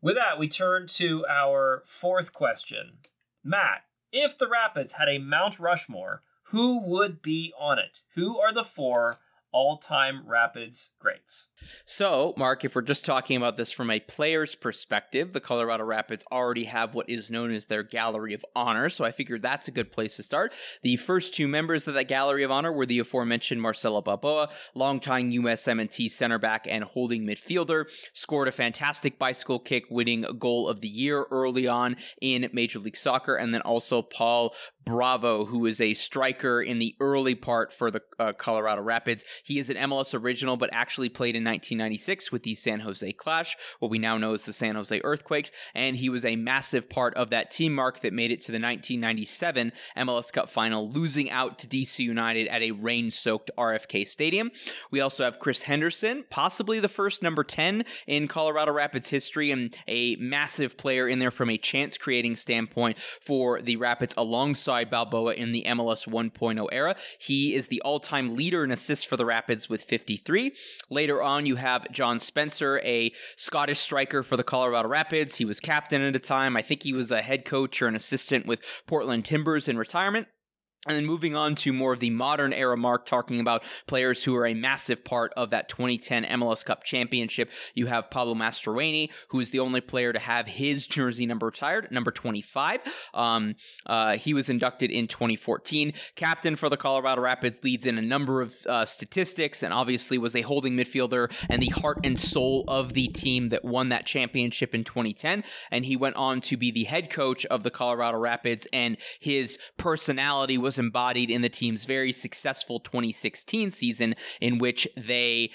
[0.00, 2.98] With that, we turn to our fourth question.
[3.42, 3.82] Matt,
[4.12, 8.00] if the Rapids had a Mount Rushmore, who would be on it?
[8.14, 9.18] Who are the four
[9.52, 11.48] all time Rapids greats.
[11.84, 16.24] So, Mark, if we're just talking about this from a player's perspective, the Colorado Rapids
[16.30, 19.72] already have what is known as their Gallery of Honor, so I figured that's a
[19.72, 20.52] good place to start.
[20.82, 25.32] The first two members of that Gallery of Honor were the aforementioned Marcelo Balboa, longtime
[25.32, 30.88] USMNT center back and holding midfielder, scored a fantastic bicycle kick, winning goal of the
[30.88, 34.54] year early on in Major League Soccer, and then also Paul
[34.88, 39.22] Bravo, who is a striker in the early part for the uh, Colorado Rapids.
[39.42, 43.56] He is an MLS original, but actually played in 1996 with the San Jose Clash,
[43.78, 47.14] what we now know as the San Jose Earthquakes, and he was a massive part
[47.14, 51.58] of that team mark that made it to the 1997 MLS Cup final, losing out
[51.58, 54.50] to DC United at a rain-soaked RFK Stadium.
[54.90, 59.76] We also have Chris Henderson, possibly the first number 10 in Colorado Rapids history, and
[59.86, 65.52] a massive player in there from a chance-creating standpoint for the Rapids alongside Balboa in
[65.52, 66.96] the MLS 1.0 era.
[67.18, 70.52] He is the all time leader in assists for the Rapids with 53.
[70.90, 75.36] Later on, you have John Spencer, a Scottish striker for the Colorado Rapids.
[75.36, 76.56] He was captain at a time.
[76.56, 80.26] I think he was a head coach or an assistant with Portland Timbers in retirement.
[80.88, 84.34] And then moving on to more of the modern era mark, talking about players who
[84.36, 87.50] are a massive part of that 2010 MLS Cup championship.
[87.74, 91.90] You have Pablo Mastroeni, who is the only player to have his jersey number retired,
[91.90, 92.80] number 25.
[93.12, 95.92] Um, uh, he was inducted in 2014.
[96.16, 100.34] Captain for the Colorado Rapids leads in a number of uh, statistics and obviously was
[100.34, 104.74] a holding midfielder and the heart and soul of the team that won that championship
[104.74, 105.44] in 2010.
[105.70, 109.58] And he went on to be the head coach of the Colorado Rapids, and his
[109.76, 115.50] personality was embodied in the team's very successful 2016 season, in which they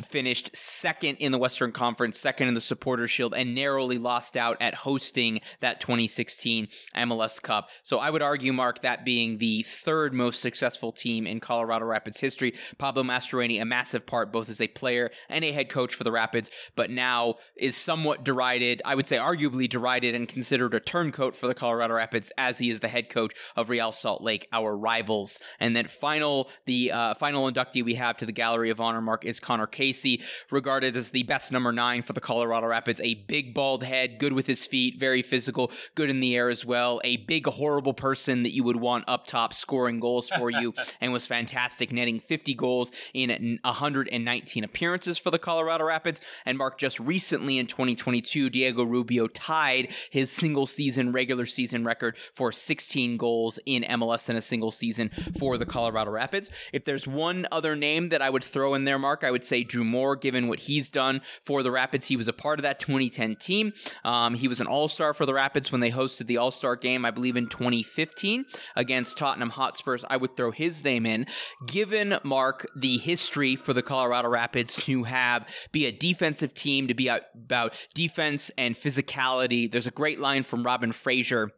[0.00, 4.56] finished second in the Western Conference, second in the Supporter Shield, and narrowly lost out
[4.60, 7.70] at hosting that 2016 MLS Cup.
[7.82, 12.18] So I would argue, Mark, that being the third most successful team in Colorado Rapids
[12.18, 12.54] history.
[12.78, 16.12] Pablo Mastroeni, a massive part both as a player and a head coach for the
[16.12, 21.36] Rapids, but now is somewhat derided, I would say arguably derided and considered a turncoat
[21.36, 24.76] for the Colorado Rapids as he is the head coach of Real Salt Lake, our
[24.76, 25.38] rivals.
[25.60, 29.24] And then final, the uh, final inductee we have to the Gallery of Honor, Mark,
[29.24, 33.00] is Conor Conor Casey, regarded as the best number nine for the Colorado Rapids.
[33.02, 36.64] A big bald head, good with his feet, very physical, good in the air as
[36.64, 37.00] well.
[37.02, 41.12] A big, horrible person that you would want up top scoring goals for you, and
[41.12, 46.20] was fantastic, netting 50 goals in 119 appearances for the Colorado Rapids.
[46.46, 52.16] And Mark, just recently in 2022, Diego Rubio tied his single season, regular season record
[52.36, 56.48] for 16 goals in MLS in a single season for the Colorado Rapids.
[56.72, 59.64] If there's one other name that I would throw in there, Mark, I would say
[59.64, 62.06] Drew Moore, given what he's done for the Rapids.
[62.06, 63.72] He was a part of that 2010 team.
[64.04, 66.76] Um, he was an all star for the Rapids when they hosted the All Star
[66.76, 68.44] game, I believe, in 2015
[68.76, 70.04] against Tottenham Hotspurs.
[70.08, 71.26] I would throw his name in.
[71.66, 76.94] Given, Mark, the history for the Colorado Rapids to have be a defensive team, to
[76.94, 81.50] be about defense and physicality, there's a great line from Robin Fraser.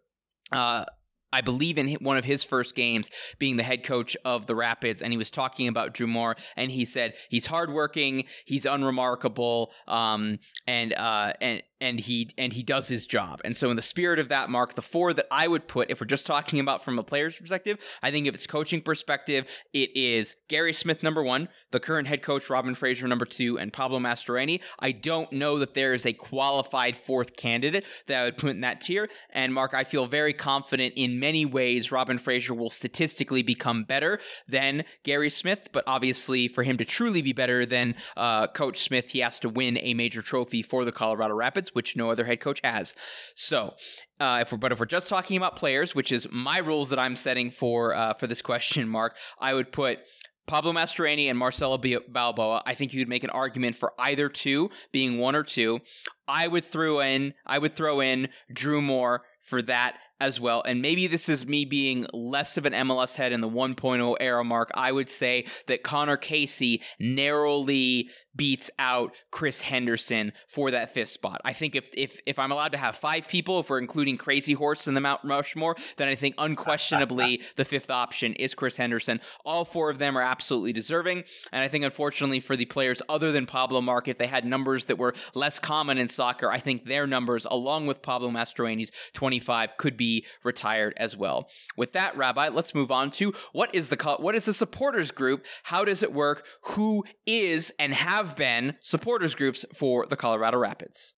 [0.52, 0.84] Uh,
[1.32, 5.02] I believe in one of his first games being the head coach of the Rapids,
[5.02, 10.38] and he was talking about Drew Moore, and he said he's hardworking, he's unremarkable, um,
[10.66, 13.40] and uh, and and he and he does his job.
[13.44, 16.00] And so in the spirit of that, Mark, the four that I would put, if
[16.00, 19.96] we're just talking about from a player's perspective, I think if it's coaching perspective, it
[19.96, 23.98] is Gary Smith number one, the current head coach Robin Fraser number two, and Pablo
[23.98, 24.60] Mastroeni.
[24.78, 28.60] I don't know that there is a qualified fourth candidate that I would put in
[28.60, 29.08] that tier.
[29.30, 34.20] And Mark, I feel very confident in many ways Robin Fraser will statistically become better
[34.48, 39.10] than Gary Smith, but obviously for him to truly be better than uh, Coach Smith,
[39.10, 42.40] he has to win a major trophy for the Colorado Rapids which no other head
[42.40, 42.94] coach has.
[43.34, 43.74] So,
[44.18, 46.98] uh, if we're but if we're just talking about players, which is my rules that
[46.98, 50.00] I'm setting for uh, for this question, Mark, I would put
[50.46, 52.62] Pablo Mastroeni and Marcelo Balboa.
[52.66, 55.80] I think you would make an argument for either two being one or two.
[56.26, 60.62] I would throw in I would throw in Drew Moore for that as well.
[60.66, 64.44] And maybe this is me being less of an MLS head in the 1.0 era
[64.44, 64.70] mark.
[64.74, 71.40] I would say that Conor Casey narrowly beats out Chris Henderson for that fifth spot.
[71.44, 74.52] I think if if if I'm allowed to have five people, if we're including Crazy
[74.52, 79.20] Horse in the Mount Rushmore, then I think unquestionably the fifth option is Chris Henderson.
[79.44, 83.32] All four of them are absolutely deserving, and I think unfortunately for the players other
[83.32, 86.84] than Pablo Mark, if they had numbers that were less common in soccer, I think
[86.84, 91.48] their numbers, along with Pablo Mastroeni's 25, could be retired as well.
[91.76, 95.44] With that, Rabbi, let's move on to what is the what is the supporters group?
[95.64, 96.46] How does it work?
[96.62, 97.94] Who is and
[98.26, 101.14] have been supporters groups for the Colorado Rapids?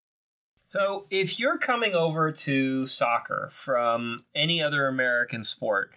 [0.67, 5.91] So, if you're coming over to soccer from any other American sport,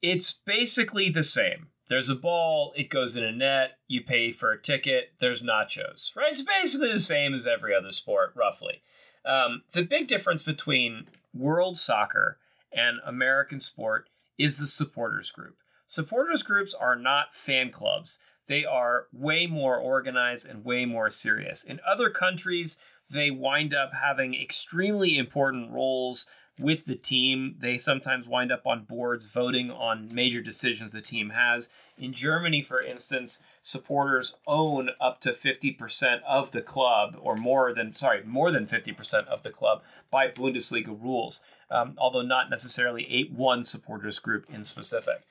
[0.00, 1.68] it's basically the same.
[1.88, 6.14] There's a ball, it goes in a net, you pay for a ticket, there's nachos,
[6.16, 6.28] right?
[6.30, 8.82] It's basically the same as every other sport, roughly.
[9.24, 12.38] Um, the big difference between world soccer
[12.72, 15.56] and American sport is the supporters group.
[15.86, 18.18] Supporters groups are not fan clubs.
[18.46, 21.64] They are way more organized and way more serious.
[21.64, 22.78] In other countries,
[23.10, 26.26] they wind up having extremely important roles
[26.58, 27.56] with the team.
[27.58, 31.68] They sometimes wind up on boards voting on major decisions the team has.
[31.96, 37.92] In Germany, for instance, supporters own up to 50% of the club, or more than,
[37.92, 41.40] sorry, more than 50% of the club by Bundesliga rules,
[41.70, 45.22] um, although not necessarily a one supporters group in specific.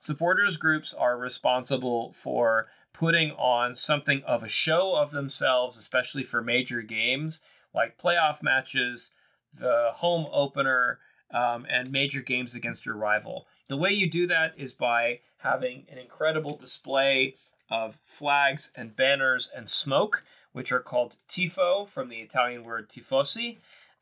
[0.00, 6.42] Supporters groups are responsible for putting on something of a show of themselves, especially for
[6.42, 7.40] major games
[7.74, 9.12] like playoff matches,
[9.54, 10.98] the home opener,
[11.32, 13.46] um, and major games against your rival.
[13.68, 17.36] The way you do that is by having an incredible display
[17.70, 23.58] of flags and banners and smoke, which are called tifo from the Italian word tifosi.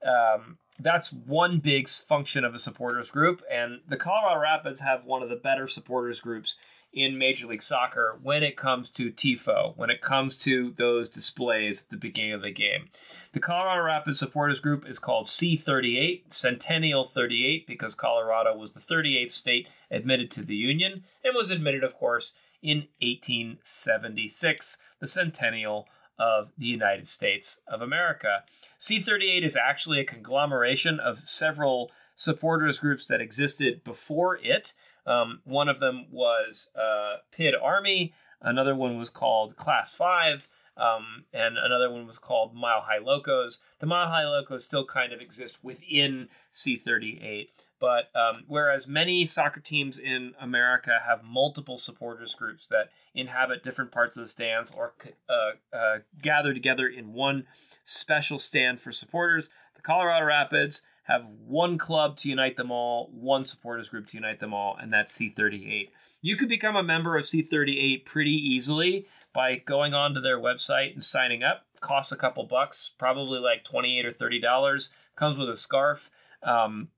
[0.06, 5.22] Um, that's one big function of a supporters group, and the Colorado Rapids have one
[5.22, 6.56] of the better supporters groups
[6.92, 11.84] in Major League Soccer when it comes to TIFO, when it comes to those displays
[11.84, 12.88] at the beginning of the game.
[13.32, 19.30] The Colorado Rapids supporters group is called C38, Centennial 38, because Colorado was the 38th
[19.30, 25.86] state admitted to the Union and was admitted, of course, in 1876, the centennial
[26.18, 28.44] of the United States of America.
[28.78, 34.72] C38 is actually a conglomeration of several supporters groups that existed before it.
[35.06, 41.24] Um, one of them was uh, PID Army, another one was called Class 5, um,
[41.32, 43.60] and another one was called Mile High Locos.
[43.78, 47.48] The Mile High Locos still kind of exist within C38.
[47.78, 53.92] But um, whereas many soccer teams in America have multiple supporters groups that inhabit different
[53.92, 54.94] parts of the stands or
[55.28, 57.46] uh, uh, gather together in one
[57.84, 63.44] special stand for supporters, the Colorado Rapids have one club to unite them all, one
[63.44, 65.90] supporters group to unite them all, and that's C38.
[66.20, 71.04] You could become a member of C38 pretty easily by going onto their website and
[71.04, 71.66] signing up.
[71.78, 74.88] Costs a couple bucks, probably like 28 or $30.
[75.14, 76.10] Comes with a scarf.
[76.42, 76.88] Um,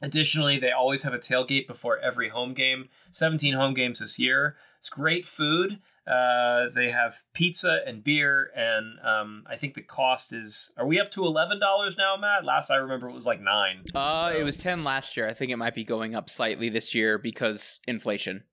[0.00, 2.88] Additionally, they always have a tailgate before every home game.
[3.10, 4.56] 17 home games this year.
[4.78, 5.80] It's great food.
[6.06, 10.72] Uh, they have pizza and beer, and um, I think the cost is.
[10.78, 12.46] Are we up to eleven dollars now, Matt?
[12.46, 13.82] Last I remember, it was like nine.
[13.94, 15.28] Uh, So- it was ten last year.
[15.28, 18.44] I think it might be going up slightly this year because inflation.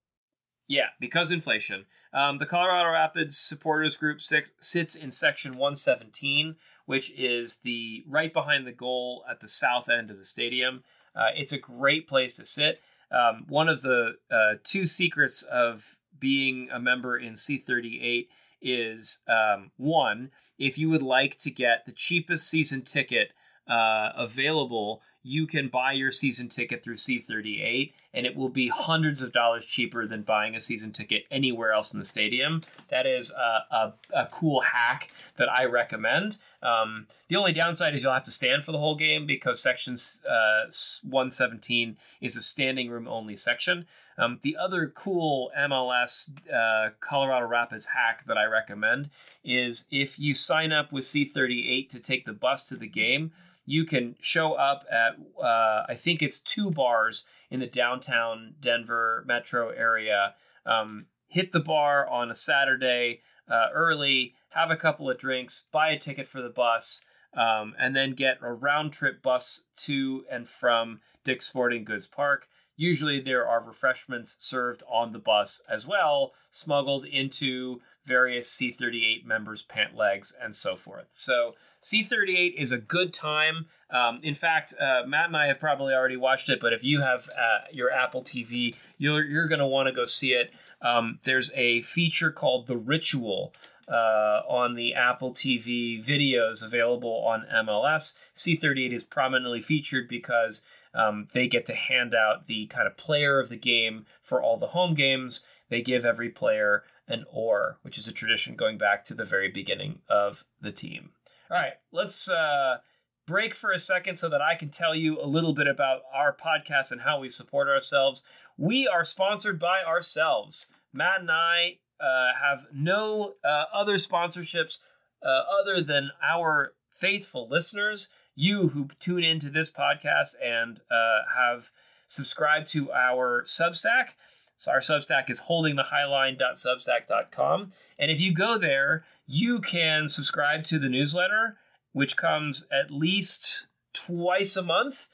[0.68, 1.86] Yeah, because inflation.
[2.12, 8.32] Um, the Colorado Rapids supporters group six, sits in section 117, which is the right
[8.32, 10.82] behind the goal at the south end of the stadium.
[11.16, 12.80] Uh, it's a great place to sit.
[13.10, 18.28] Um, one of the uh, two secrets of being a member in C38
[18.60, 23.32] is um, one, if you would like to get the cheapest season ticket
[23.68, 29.22] uh, available, you can buy your season ticket through C38, and it will be hundreds
[29.22, 32.62] of dollars cheaper than buying a season ticket anywhere else in the stadium.
[32.90, 36.36] That is a, a, a cool hack that I recommend.
[36.62, 39.96] Um, the only downside is you'll have to stand for the whole game because section
[40.28, 40.70] uh,
[41.02, 43.86] 117 is a standing room only section.
[44.18, 49.10] Um, the other cool MLS uh, Colorado Rapids hack that I recommend
[49.44, 53.32] is if you sign up with C38 to take the bus to the game,
[53.66, 59.24] you can show up at uh, I think it's two bars in the downtown Denver
[59.26, 60.34] metro area.
[60.64, 65.90] Um, hit the bar on a Saturday uh, early, have a couple of drinks, buy
[65.90, 67.02] a ticket for the bus,
[67.36, 72.48] um, and then get a round trip bus to and from Dick's Sporting Goods Park.
[72.76, 79.62] Usually there are refreshments served on the bus as well, smuggled into various C38 members'
[79.62, 81.06] pant legs and so forth.
[81.10, 83.66] So C38 is a good time.
[83.90, 87.00] Um, in fact, uh, Matt and I have probably already watched it, but if you
[87.02, 90.52] have uh, your Apple TV, you're, you're going to want to go see it.
[90.80, 93.52] Um, there's a feature called The Ritual
[93.88, 98.14] uh, on the Apple TV videos available on MLS.
[98.34, 100.62] C38 is prominently featured because
[100.94, 104.56] um, they get to hand out the kind of player of the game for all
[104.56, 105.40] the home games.
[105.68, 109.48] They give every player an oar, which is a tradition going back to the very
[109.48, 111.10] beginning of the team.
[111.50, 112.78] All right, let's uh,
[113.26, 116.34] break for a second so that I can tell you a little bit about our
[116.34, 118.22] podcast and how we support ourselves.
[118.56, 120.66] We are sponsored by ourselves.
[120.92, 124.78] Matt and I uh, have no uh, other sponsorships
[125.22, 131.70] uh, other than our faithful listeners, you who tune into this podcast and uh, have
[132.06, 134.10] subscribed to our Substack.
[134.56, 137.72] So our Substack is holdingthehighline.substack.com.
[137.98, 141.58] And if you go there, you can subscribe to the newsletter,
[141.92, 145.08] which comes at least twice a month.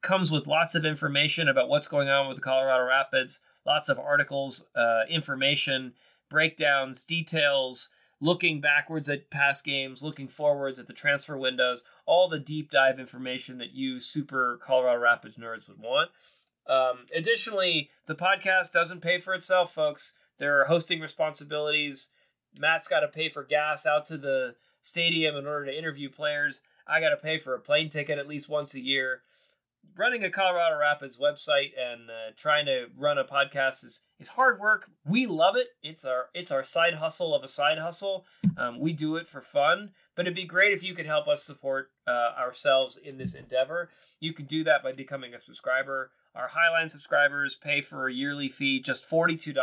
[0.00, 3.98] Comes with lots of information about what's going on with the Colorado Rapids, lots of
[3.98, 5.94] articles, uh, information,
[6.30, 7.90] breakdowns, details,
[8.20, 13.00] looking backwards at past games, looking forwards at the transfer windows, all the deep dive
[13.00, 16.10] information that you super Colorado Rapids nerds would want.
[16.68, 20.14] Um, additionally, the podcast doesn't pay for itself, folks.
[20.38, 22.10] There are hosting responsibilities.
[22.58, 26.60] Matt's got to pay for gas out to the stadium in order to interview players.
[26.86, 29.22] I got to pay for a plane ticket at least once a year.
[29.96, 34.60] Running a Colorado Rapids website and uh, trying to run a podcast is, is hard
[34.60, 34.86] work.
[35.04, 35.68] We love it.
[35.82, 38.24] It's our it's our side hustle of a side hustle.
[38.56, 41.42] Um, we do it for fun, but it'd be great if you could help us
[41.42, 43.90] support uh, ourselves in this endeavor.
[44.20, 46.10] You can do that by becoming a subscriber.
[46.34, 49.54] Our Highline subscribers pay for a yearly fee, just $42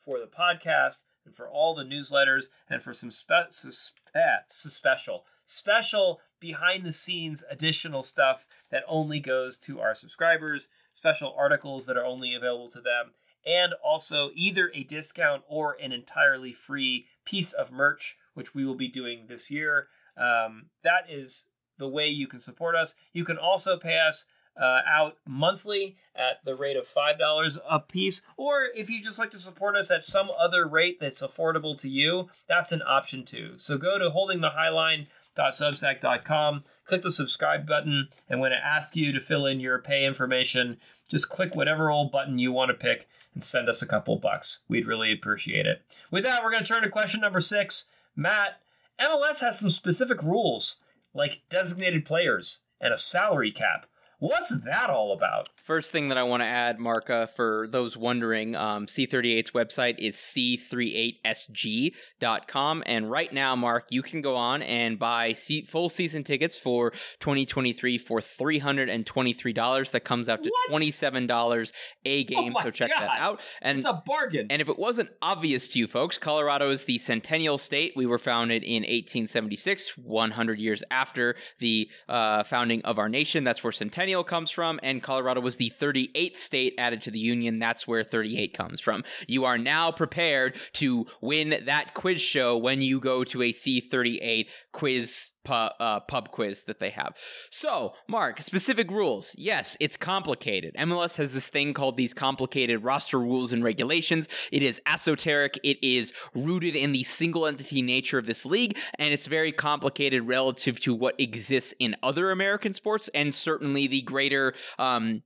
[0.00, 4.74] for the podcast and for all the newsletters and for some spe- sus- eh, sus-
[4.74, 11.86] special, special behind the scenes additional stuff that only goes to our subscribers, special articles
[11.86, 13.12] that are only available to them,
[13.44, 18.74] and also either a discount or an entirely free piece of merch, which we will
[18.74, 19.88] be doing this year.
[20.16, 21.46] Um, that is
[21.78, 22.94] the way you can support us.
[23.12, 24.26] You can also pay us
[24.60, 28.22] uh, out monthly at the rate of $5 a piece.
[28.36, 31.88] Or if you just like to support us at some other rate that's affordable to
[31.88, 33.54] you, that's an option too.
[33.56, 39.46] So go to holdingthehighline.substack.com, click the subscribe button, and when it asks you to fill
[39.46, 40.76] in your pay information,
[41.08, 44.60] just click whatever old button you want to pick and send us a couple bucks.
[44.68, 45.82] We'd really appreciate it.
[46.10, 47.90] With that, we're going to turn to question number six.
[48.16, 48.60] Matt,
[49.00, 50.78] MLS has some specific rules,
[51.14, 53.86] like designated players and a salary cap.
[54.20, 55.48] What's that all about?
[55.62, 60.16] First thing that I want to add, Marka, for those wondering, um, C38's website is
[60.16, 62.82] c38sg.com.
[62.86, 66.90] And right now, Mark, you can go on and buy se- full season tickets for
[67.20, 69.90] 2023 for $323.
[69.92, 70.82] That comes out to What?
[70.82, 71.72] $27
[72.04, 72.52] a game.
[72.54, 73.02] my so check God.
[73.02, 73.40] that out.
[73.62, 74.48] And It's a bargain.
[74.50, 77.92] and if it wasn't obvious to you folks, Colorado is the centennial state.
[77.94, 83.44] We were founded in 1876, 100 years after the uh, founding of our nation.
[83.44, 84.80] That's where centennial comes from.
[84.82, 87.58] And Colorado was the 38th state added to the Union.
[87.58, 89.04] That's where 38 comes from.
[89.26, 94.48] You are now prepared to win that quiz show when you go to a C38
[94.72, 97.16] quiz pu- uh, pub quiz that they have.
[97.50, 99.34] So, Mark, specific rules.
[99.38, 100.74] Yes, it's complicated.
[100.74, 104.28] MLS has this thing called these complicated roster rules and regulations.
[104.52, 105.58] It is esoteric.
[105.64, 110.26] It is rooted in the single entity nature of this league, and it's very complicated
[110.26, 115.22] relative to what exists in other American sports and certainly the greater um,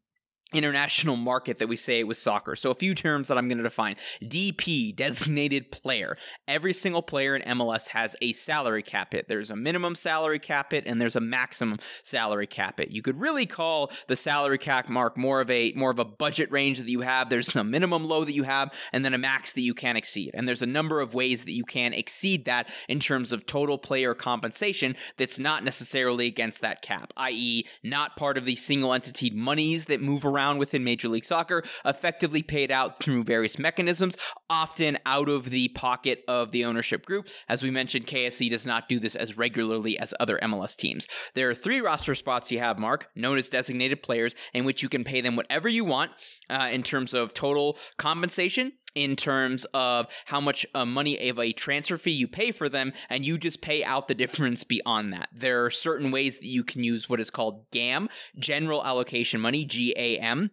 [0.53, 2.57] international market that we say it with soccer.
[2.57, 3.97] So a few terms that I'm going to define.
[4.23, 6.17] DP, designated player.
[6.47, 9.29] Every single player in MLS has a salary cap hit.
[9.29, 12.91] There's a minimum salary cap hit and there's a maximum salary cap hit.
[12.91, 16.51] You could really call the salary cap mark more of a more of a budget
[16.51, 17.31] range that you have.
[17.31, 20.31] There's a minimum low that you have and then a max that you can exceed.
[20.35, 23.79] And there's a number of ways that you can exceed that in terms of total
[23.79, 29.31] player compensation that's not necessarily against that cap, i.e., not part of the single entity
[29.31, 34.17] monies that move around within Major League Soccer, effectively paid out through various mechanisms,
[34.51, 37.29] often out of the pocket of the ownership group.
[37.49, 41.07] As we mentioned, KSE does not do this as regularly as other MLS teams.
[41.35, 44.89] There are three roster spots you have, Mark, known as designated players, in which you
[44.89, 46.13] can pay them whatever you want
[46.51, 51.53] uh, in terms of total compensation in terms of how much uh, money of a
[51.53, 55.29] transfer fee you pay for them, and you just pay out the difference beyond that.
[55.33, 59.65] There are certain ways that you can use what is called GAM, General Allocation Money,
[59.65, 60.51] GAM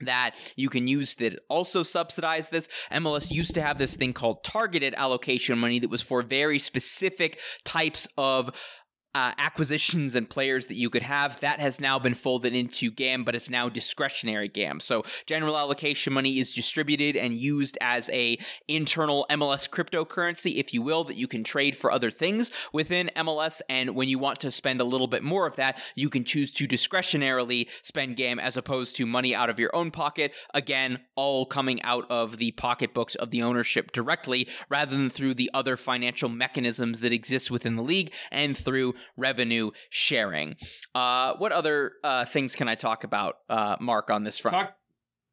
[0.00, 2.68] that you can use that also subsidize this.
[2.92, 7.40] MLS used to have this thing called targeted allocation money that was for very specific
[7.64, 8.50] types of
[9.16, 11.40] uh, acquisitions and players that you could have.
[11.40, 14.78] That has now been folded into GAM, but it's now discretionary GAM.
[14.78, 18.38] So general allocation money is distributed and used as a
[18.68, 23.62] internal MLS cryptocurrency, if you will, that you can trade for other things within MLS.
[23.70, 26.50] And when you want to spend a little bit more of that, you can choose
[26.50, 30.34] to discretionarily spend GAM as opposed to money out of your own pocket.
[30.52, 35.50] Again, all coming out of the pocketbooks of the ownership directly rather than through the
[35.54, 40.56] other financial mechanisms that exist within the league and through revenue sharing.
[40.94, 44.56] Uh, what other uh, things can I talk about, uh, Mark, on this front?
[44.56, 44.76] Talk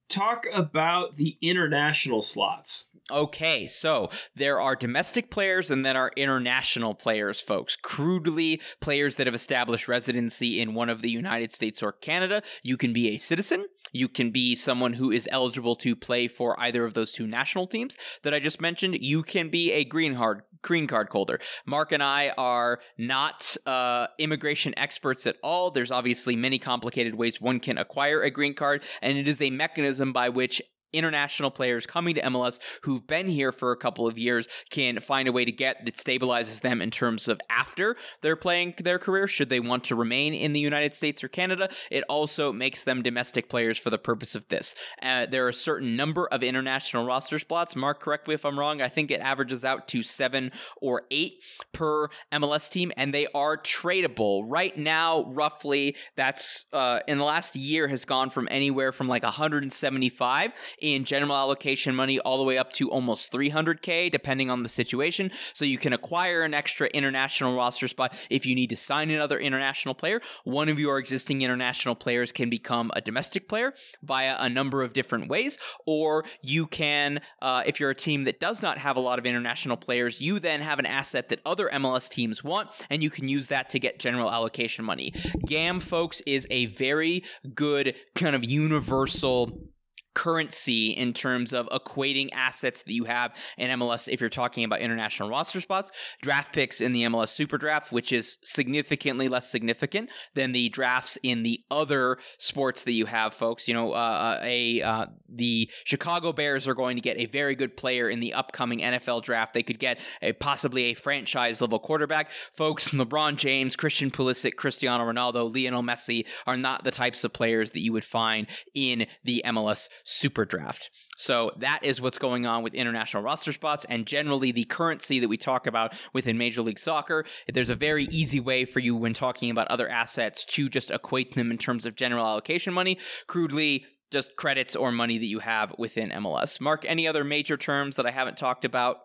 [0.09, 2.89] talk about the international slots.
[3.11, 7.76] Okay, so there are domestic players and then are international players, folks.
[7.76, 12.41] Crudely, players that have established residency in one of the United States or Canada.
[12.61, 13.65] You can be a citizen.
[13.91, 17.67] You can be someone who is eligible to play for either of those two national
[17.67, 18.97] teams that I just mentioned.
[19.01, 21.39] You can be a green card green card holder.
[21.66, 25.70] Mark and I are not uh, immigration experts at all.
[25.70, 29.51] There's obviously many complicated ways one can acquire a green card, and it is a
[29.51, 30.61] mechanism by which
[30.93, 35.27] international players coming to MLS who've been here for a couple of years can find
[35.27, 39.27] a way to get that stabilizes them in terms of after they're playing their career
[39.27, 41.69] should they want to remain in the United States or Canada.
[41.91, 44.75] It also makes them domestic players for the purpose of this.
[45.01, 47.75] Uh, there are a certain number of international roster spots.
[47.75, 48.81] Mark correct me if I'm wrong.
[48.81, 51.33] I think it averages out to 7 or 8
[51.71, 54.43] per MLS team and they are tradable.
[54.47, 59.23] Right now roughly that's uh, in the last year has gone from anywhere from like
[59.23, 60.51] 175
[60.84, 65.31] in general allocation money all the way up to almost 300k depending on the situation.
[65.53, 69.39] So you can acquire an extra international roster spot if you need to sign another
[69.39, 70.21] international player.
[70.43, 73.73] One of your existing international players can become a domestic player
[74.03, 75.57] via a number of different ways
[75.88, 79.25] or you can uh, if you're a team that does not have a lot of
[79.25, 83.29] international players you then have an asset that other MLS teams want and you can
[83.29, 85.13] use that to get general allocation money.
[85.45, 87.23] GAM folks is a very
[87.55, 89.69] good kind of universal
[90.14, 94.80] currency in terms of equating assets that you have in MLS if you're talking about
[94.80, 95.91] international roster spots.
[96.22, 101.18] Draft picks in the MLS Super Draft, which is significantly less significant than the drafts
[101.24, 103.68] in the other sports that you have, folks.
[103.68, 107.76] You know, uh, a uh, the Chicago Bears are going to get a very good
[107.76, 109.53] player in the upcoming NFL draft.
[109.53, 112.32] They could get a possibly a franchise level quarterback.
[112.51, 117.72] Folks, LeBron James, Christian Pulisic, Cristiano Ronaldo, Lionel Messi are not the types of players
[117.72, 120.89] that you would find in the MLS Super Draft.
[121.18, 125.30] So that is what's going on with international roster spots and generally the currency that
[125.30, 127.26] we talk about within Major League Soccer.
[127.51, 131.36] There's a very easy way for you when talking about other assets to just equate
[131.36, 132.97] them in terms of general allocation money.
[133.28, 136.62] Crudely, just credits or money that you have within MLS.
[136.62, 138.97] Mark, any other major terms that I haven't talked about?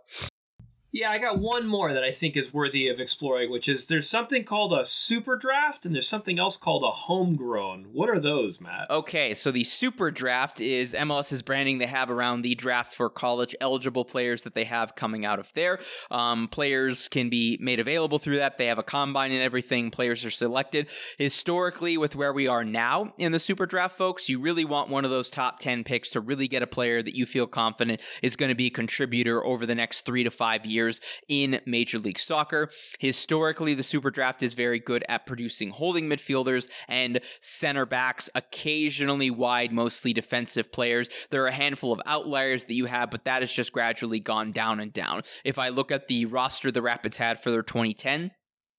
[0.91, 4.09] Yeah, I got one more that I think is worthy of exploring, which is there's
[4.09, 7.89] something called a super draft and there's something else called a homegrown.
[7.93, 8.91] What are those, Matt?
[8.91, 13.55] Okay, so the super draft is MLS's branding they have around the draft for college
[13.61, 15.79] eligible players that they have coming out of there.
[16.11, 18.57] Um, players can be made available through that.
[18.57, 19.91] They have a combine and everything.
[19.91, 20.89] Players are selected.
[21.19, 25.05] Historically, with where we are now in the super draft, folks, you really want one
[25.05, 28.37] of those top 10 picks to really get a player that you feel confident is
[28.37, 31.99] going to be a contributor over the next three to five years years in Major
[31.99, 32.71] League Soccer.
[32.99, 39.31] Historically, the Super Draft is very good at producing holding midfielders and center backs, occasionally
[39.31, 41.09] wide, mostly defensive players.
[41.31, 44.53] There are a handful of outliers that you have, but that has just gradually gone
[44.53, 45.23] down and down.
[45.45, 48.31] If I look at the roster the Rapids had for their 2010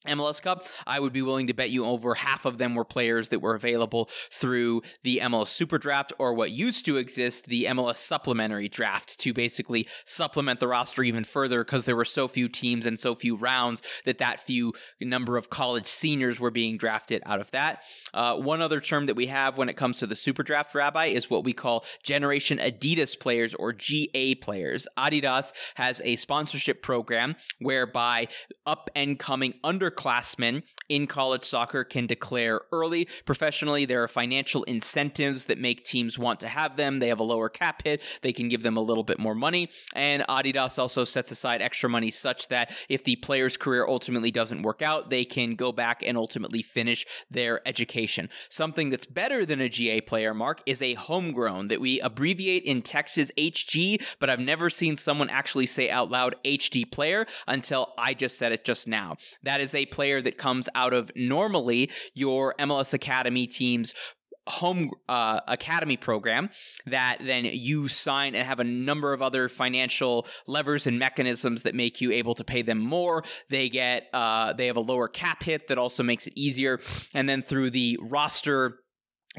[0.07, 3.29] MLS Cup, I would be willing to bet you over half of them were players
[3.29, 7.97] that were available through the MLS Super Draft or what used to exist, the MLS
[7.97, 12.85] Supplementary Draft, to basically supplement the roster even further because there were so few teams
[12.85, 17.41] and so few rounds that that few number of college seniors were being drafted out
[17.41, 17.83] of that.
[18.13, 21.07] Uh, one other term that we have when it comes to the Super Draft, Rabbi,
[21.07, 24.87] is what we call Generation Adidas players or GA players.
[24.97, 28.29] Adidas has a sponsorship program whereby
[28.65, 33.07] up and coming under underclassmen in college soccer can declare early.
[33.25, 36.99] Professionally, there are financial incentives that make teams want to have them.
[36.99, 39.69] They have a lower cap hit, they can give them a little bit more money.
[39.93, 44.63] And Adidas also sets aside extra money such that if the player's career ultimately doesn't
[44.63, 48.29] work out, they can go back and ultimately finish their education.
[48.49, 52.81] Something that's better than a GA player, Mark, is a homegrown that we abbreviate in
[52.81, 58.13] Texas HG, but I've never seen someone actually say out loud HD player until I
[58.13, 59.17] just said it just now.
[59.43, 63.93] That is a player that comes out of normally your MLS Academy team's
[64.49, 66.49] home uh, academy program
[66.87, 71.75] that then you sign and have a number of other financial levers and mechanisms that
[71.75, 73.23] make you able to pay them more.
[73.49, 76.79] They get uh, they have a lower cap hit that also makes it easier.
[77.13, 78.79] And then through the roster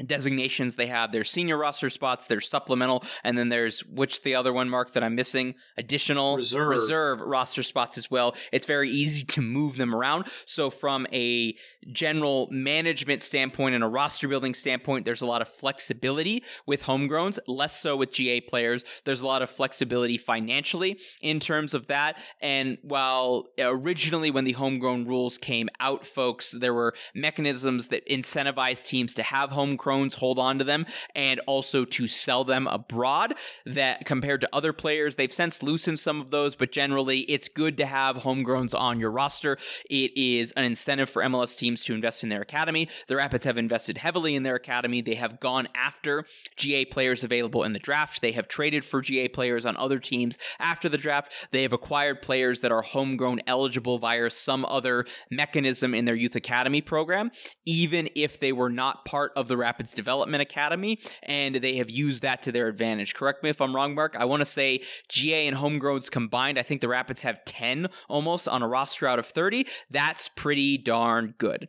[0.05, 1.11] designations they have.
[1.11, 5.03] Their senior roster spots their supplemental and then there's which the other one mark that
[5.03, 5.55] i'm missing?
[5.77, 6.67] Additional Reserve.
[6.69, 8.35] reserve roster spots as well.
[8.53, 10.27] It's very easy to move them around.
[10.45, 11.55] So from a
[11.91, 17.39] general management standpoint and a roster building standpoint there's a lot of flexibility with homegrowns
[17.47, 18.85] less so with ga players.
[19.03, 22.17] There's a lot of flexibility financially in terms of that.
[22.41, 28.85] And while originally when the homegrown rules came out folks there were mechanisms that incentivized
[28.85, 33.33] teams to have home crones hold on to them and also to sell them abroad
[33.65, 37.77] that compared to other players they've since loosened some of those but generally it's good
[37.77, 39.57] to have homegrowns on your roster.
[39.89, 42.87] It is an incentive for MLS teams to invest in their academy.
[43.07, 45.01] The Rapids have invested heavily in their academy.
[45.01, 46.25] They have gone after
[46.55, 48.21] GA players available in the draft.
[48.21, 51.33] They have traded for GA players on other teams after the draft.
[51.51, 56.35] They have acquired players that are homegrown eligible via some other mechanism in their youth
[56.35, 57.31] academy program
[57.65, 62.21] even if they were not part of the Rapids Development Academy, and they have used
[62.21, 63.13] that to their advantage.
[63.13, 64.15] Correct me if I'm wrong, Mark.
[64.17, 68.47] I want to say GA and homegrowns combined, I think the Rapids have 10 almost
[68.47, 69.65] on a roster out of 30.
[69.89, 71.67] That's pretty darn good.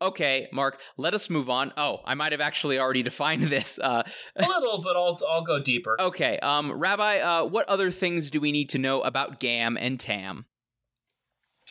[0.00, 1.72] Okay, Mark, let us move on.
[1.76, 3.78] Oh, I might have actually already defined this.
[3.78, 4.02] Uh,
[4.36, 5.96] A little, but I'll I'll go deeper.
[6.00, 10.00] okay, um, Rabbi, uh, what other things do we need to know about GAM and
[10.00, 10.46] TAM?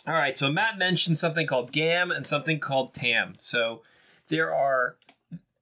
[0.07, 3.35] All right, so Matt mentioned something called GAM and something called TAM.
[3.39, 3.81] So
[4.29, 4.95] there are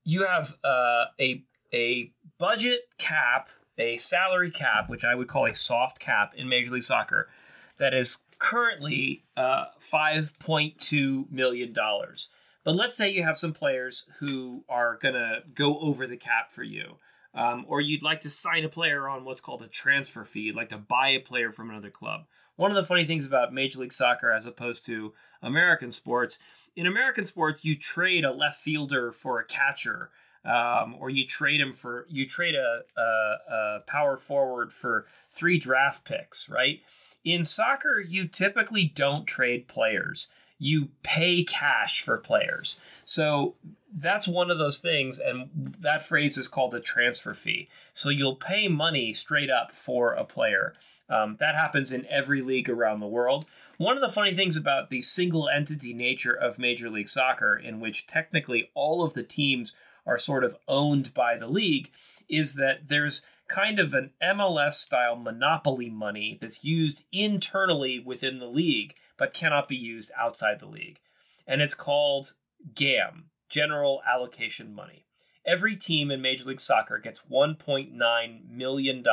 [0.04, 1.44] you have uh, a
[1.74, 6.72] a budget cap, a salary cap, which I would call a soft cap in Major
[6.72, 7.30] League Soccer,
[7.78, 12.30] that is currently uh, five point two million dollars.
[12.64, 16.64] But let's say you have some players who are gonna go over the cap for
[16.64, 16.98] you.
[17.34, 20.42] Um, or you'd like to sign a player on what's called a transfer fee.
[20.42, 22.26] You'd like to buy a player from another club.
[22.56, 26.40] One of the funny things about Major League Soccer as opposed to American sports,
[26.80, 30.12] in American sports, you trade a left fielder for a catcher,
[30.46, 35.60] um, or you trade him for you trade a, a, a power forward for three
[35.60, 36.82] draft picks, right?
[37.26, 40.30] In soccer, you typically don't trade players.
[40.58, 42.80] You pay cash for players.
[43.04, 43.56] So
[43.94, 47.68] that's one of those things, and that phrase is called a transfer fee.
[47.92, 50.76] So you'll pay money straight up for a player.
[51.10, 53.46] Um, that happens in every league around the world.
[53.80, 57.80] One of the funny things about the single entity nature of Major League Soccer, in
[57.80, 59.74] which technically all of the teams
[60.06, 61.90] are sort of owned by the league
[62.30, 68.48] is that there's kind of an MLS style monopoly money that's used internally within the
[68.48, 71.00] league but cannot be used outside the league.
[71.48, 72.34] And it's called
[72.76, 75.06] GAM, General Allocation Money.
[75.46, 79.04] Every team in Major League Soccer gets $1.9 million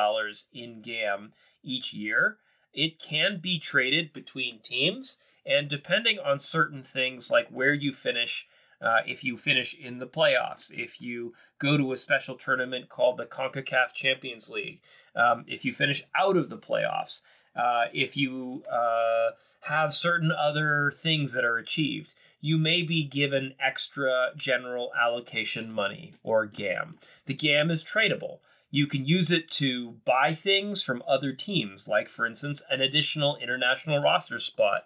[0.53, 2.39] in GAM each year.
[2.77, 8.47] It can be traded between teams, and depending on certain things like where you finish
[8.81, 13.17] uh, if you finish in the playoffs, if you go to a special tournament called
[13.17, 14.81] the CONCACAF Champions League,
[15.15, 17.23] um, if you finish out of the playoffs,
[17.57, 23.55] uh, if you uh, have certain other things that are achieved, you may be given
[23.59, 26.99] extra general allocation money or GAM.
[27.25, 28.39] The GAM is tradable.
[28.71, 33.37] You can use it to buy things from other teams, like, for instance, an additional
[33.37, 34.85] international roster spot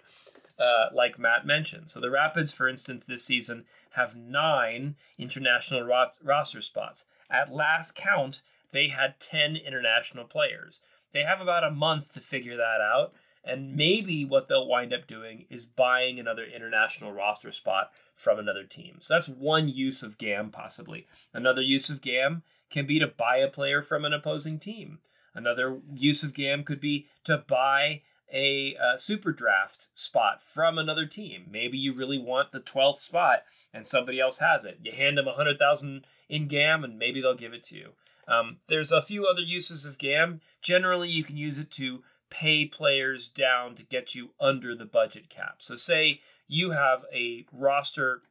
[0.60, 1.90] uh, like Matt mentioned.
[1.90, 7.06] So the Rapids, for instance, this season have nine international ro- roster spots.
[7.30, 10.80] At last count, they had 10 international players.
[11.12, 13.14] They have about a month to figure that out,
[13.44, 18.64] and maybe what they'll wind up doing is buying another international roster spot from another
[18.64, 18.96] team.
[19.00, 21.06] So that's one use of GAM, possibly.
[21.32, 24.98] Another use of GAM can be to buy a player from an opposing team.
[25.34, 31.06] Another use of GAM could be to buy a uh, super draft spot from another
[31.06, 31.46] team.
[31.50, 33.40] Maybe you really want the 12th spot
[33.72, 34.78] and somebody else has it.
[34.82, 37.90] You hand them a 100,000 in GAM and maybe they'll give it to you.
[38.28, 40.40] Um, there's a few other uses of GAM.
[40.62, 45.28] Generally, you can use it to pay players down to get you under the budget
[45.28, 45.56] cap.
[45.58, 48.22] So, say you have a roster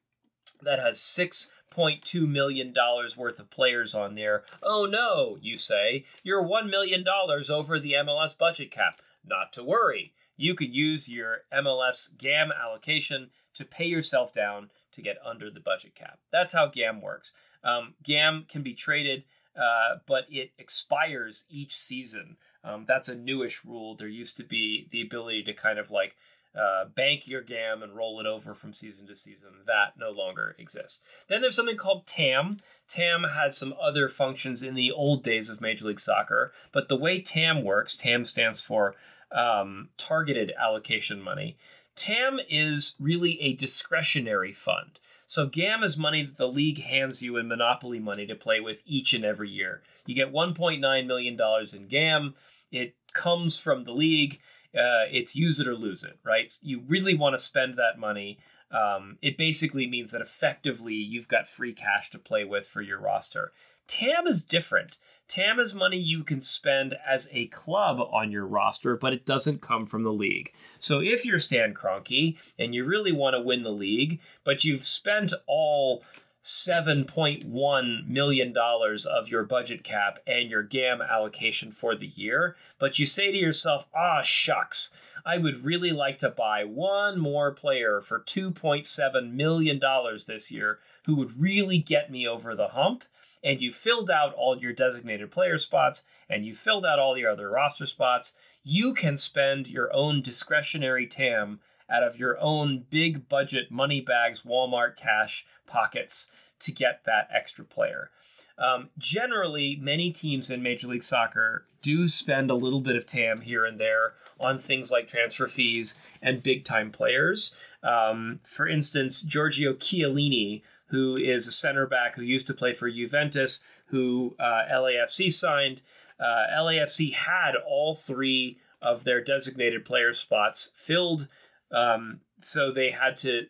[0.62, 2.74] that has $6.2 million
[3.18, 4.44] worth of players on there.
[4.62, 7.06] Oh no, you say, you're $1 million
[7.50, 9.00] over the MLS budget cap.
[9.26, 10.14] Not to worry.
[10.36, 15.60] You could use your MLS GAM allocation to pay yourself down to get under the
[15.60, 16.20] budget cap.
[16.32, 17.32] That's how GAM works.
[17.64, 19.24] Um, GAM can be traded,
[19.56, 22.38] uh, but it expires each season.
[22.64, 23.96] Um, that's a newish rule.
[23.96, 26.16] There used to be the ability to kind of like
[26.58, 29.50] uh, bank your GAM and roll it over from season to season.
[29.66, 31.00] That no longer exists.
[31.28, 32.60] Then there's something called TAM.
[32.88, 36.98] TAM had some other functions in the old days of Major League Soccer, but the
[36.98, 38.96] way TAM works, TAM stands for
[39.32, 41.56] um, targeted allocation money.
[41.96, 45.00] TAM is really a discretionary fund.
[45.30, 48.82] So GAM is money that the league hands you in monopoly money to play with
[48.84, 49.84] each and every year.
[50.08, 52.34] You get 1.9 million dollars in GAM.
[52.72, 54.40] It comes from the league
[54.76, 56.52] uh, it's use it or lose it, right?
[56.64, 58.40] You really want to spend that money.
[58.72, 63.00] Um, it basically means that effectively you've got free cash to play with for your
[63.00, 63.52] roster.
[63.90, 65.00] TAM is different.
[65.28, 69.62] TAM is money you can spend as a club on your roster, but it doesn't
[69.62, 70.54] come from the league.
[70.78, 74.86] So if you're Stan Kroenke and you really want to win the league, but you've
[74.86, 76.04] spent all
[76.44, 83.08] $7.1 million of your budget cap and your GAM allocation for the year, but you
[83.08, 84.92] say to yourself, ah, shucks,
[85.26, 89.82] I would really like to buy one more player for $2.7 million
[90.28, 93.04] this year who would really get me over the hump.
[93.44, 97.32] And you filled out all your designated player spots and you filled out all your
[97.32, 98.34] other roster spots.
[98.64, 101.60] You can spend your own discretionary TAM
[101.90, 107.66] out of your own big budget money bags, Walmart cash pockets to get that extra
[107.66, 108.10] player.
[108.58, 113.42] Um, generally, many teams in Major League Soccer do spend a little bit of TAM
[113.42, 117.56] here and there on things like transfer fees and big time players.
[117.84, 122.90] Um, for instance, Giorgio Chiellini, who is a center back who used to play for
[122.90, 125.82] Juventus, who uh, LAFC signed.
[126.20, 131.28] Uh, LAFC had all three of their designated player spots filled
[131.72, 133.48] um, so they had to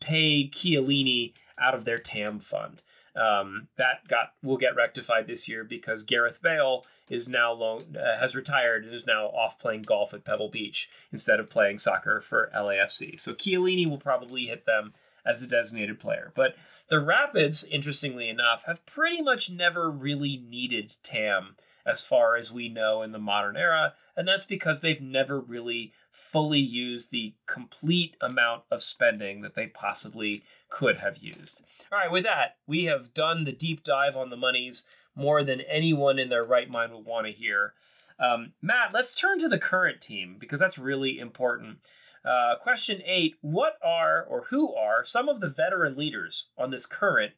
[0.00, 2.82] pay Chiellini out of their TAM fund.
[3.16, 8.18] Um, that got will get rectified this year because Gareth Bale is now loan, uh,
[8.18, 12.20] has retired and is now off playing golf at Pebble Beach instead of playing soccer
[12.20, 13.18] for LAFC.
[13.18, 14.94] So Chiellini will probably hit them
[15.24, 16.32] as the designated player.
[16.34, 16.54] But
[16.88, 21.56] the Rapids, interestingly enough, have pretty much never really needed TAM
[21.86, 25.92] as far as we know in the modern era, and that's because they've never really
[26.12, 31.62] fully used the complete amount of spending that they possibly could have used.
[31.90, 35.60] All right, with that, we have done the deep dive on the monies more than
[35.62, 37.74] anyone in their right mind would want to hear.
[38.18, 41.78] Um, Matt, let's turn to the current team because that's really important.
[42.24, 46.86] Uh, question eight What are or who are some of the veteran leaders on this
[46.86, 47.32] current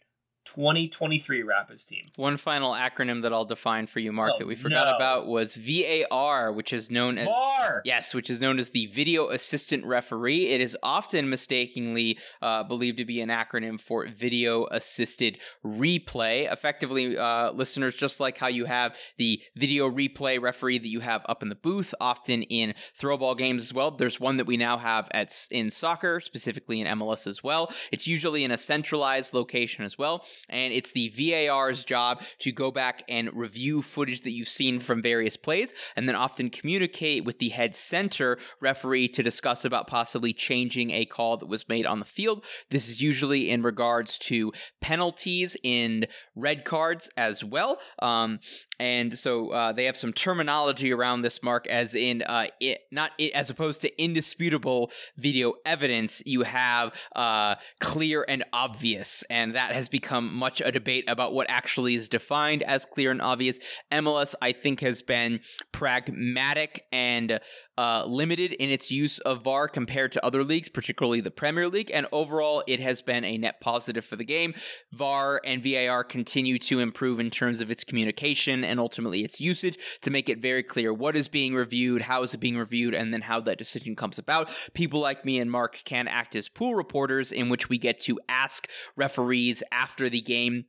[0.45, 2.11] 2023 Rapids team.
[2.17, 4.97] One final acronym that I'll define for you, Mark, Oh, that we forgot no.
[4.97, 7.83] about was VAR, which is known as VAR.
[7.85, 10.49] Yes, which is known as the Video Assistant Referee.
[10.49, 16.51] It is often mistakenly uh, believed to be an acronym for Video Assisted Replay.
[16.53, 21.23] Effectively, uh, listeners, just like how you have the video replay referee that you have
[21.29, 23.91] up in the booth, often in throwball games as well.
[23.91, 27.73] There's one that we now have at in soccer, specifically in MLS as well.
[27.91, 32.71] It's usually in a centralized location as well, and it's the VAR's job to go
[32.71, 37.39] back and review footage that you've seen from various plays, and then often communicate with
[37.39, 41.99] the head center referee to discuss about possibly changing a call that was made on
[41.99, 42.45] the field.
[42.71, 47.79] This is usually in regards to penalties in red cards as well.
[48.01, 48.41] Um,
[48.79, 53.13] and so uh, they have some terminology around this mark, as in uh, it, not
[53.19, 56.23] it, as opposed to indisputable video evidence.
[56.27, 61.47] You have uh, clear and obvious, and that has become much a debate about what
[61.49, 63.59] actually is defined as clear and obvious.
[63.91, 65.41] MLS, I think, has been
[65.73, 67.41] pragmatic and
[67.79, 71.91] uh, limited in its use of VAR compared to other leagues, particularly the Premier League,
[71.93, 74.55] and overall, it has been a net positive for the game.
[74.93, 79.79] VAR and VAR continue to improve in terms of its communication and ultimately its usage
[80.03, 83.13] to make it very clear what is being reviewed, how is it being reviewed, and
[83.13, 84.51] then how that decision comes about.
[84.75, 88.21] People like me and Mark can act as pool reporters, in which we get to
[88.29, 90.67] ask referees after the game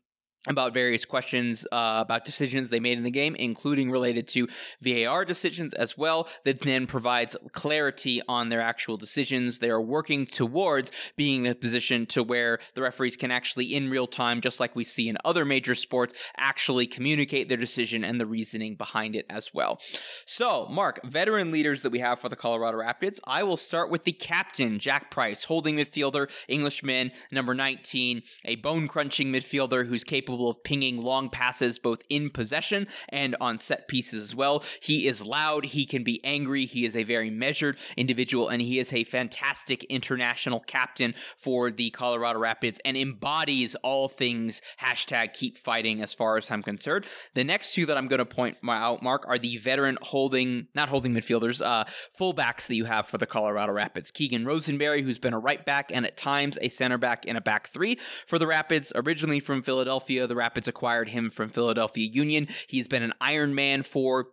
[0.48, 4.48] about various questions uh, about decisions they made in the game, including related to
[4.82, 9.60] VAR decisions as well, that then provides clarity on their actual decisions.
[9.60, 13.90] They are working towards being in a position to where the referees can actually, in
[13.90, 18.20] real time, just like we see in other major sports, actually communicate their decision and
[18.20, 19.80] the reasoning behind it as well.
[20.26, 24.04] So, Mark, veteran leaders that we have for the Colorado Rapids, I will start with
[24.04, 30.33] the captain, Jack Price, holding midfielder, Englishman, number 19, a bone crunching midfielder who's capable
[30.42, 34.64] of pinging long passes both in possession and on set pieces as well.
[34.80, 38.80] He is loud, he can be angry, he is a very measured individual, and he
[38.80, 45.58] is a fantastic international captain for the Colorado Rapids and embodies all things hashtag keep
[45.58, 47.06] fighting as far as I'm concerned.
[47.34, 50.90] The next two that I'm going to point out, Mark, are the veteran holding, not
[50.90, 51.86] holding midfielders, uh,
[52.18, 54.12] fullbacks that you have for the Colorado Rapids.
[54.12, 57.42] Keegan Rosenberry, who's been a right back and at times a center back in a
[57.42, 60.23] back three for the Rapids, originally from Philadelphia.
[60.28, 62.48] The Rapids acquired him from Philadelphia Union.
[62.68, 64.28] He's been an Iron Man for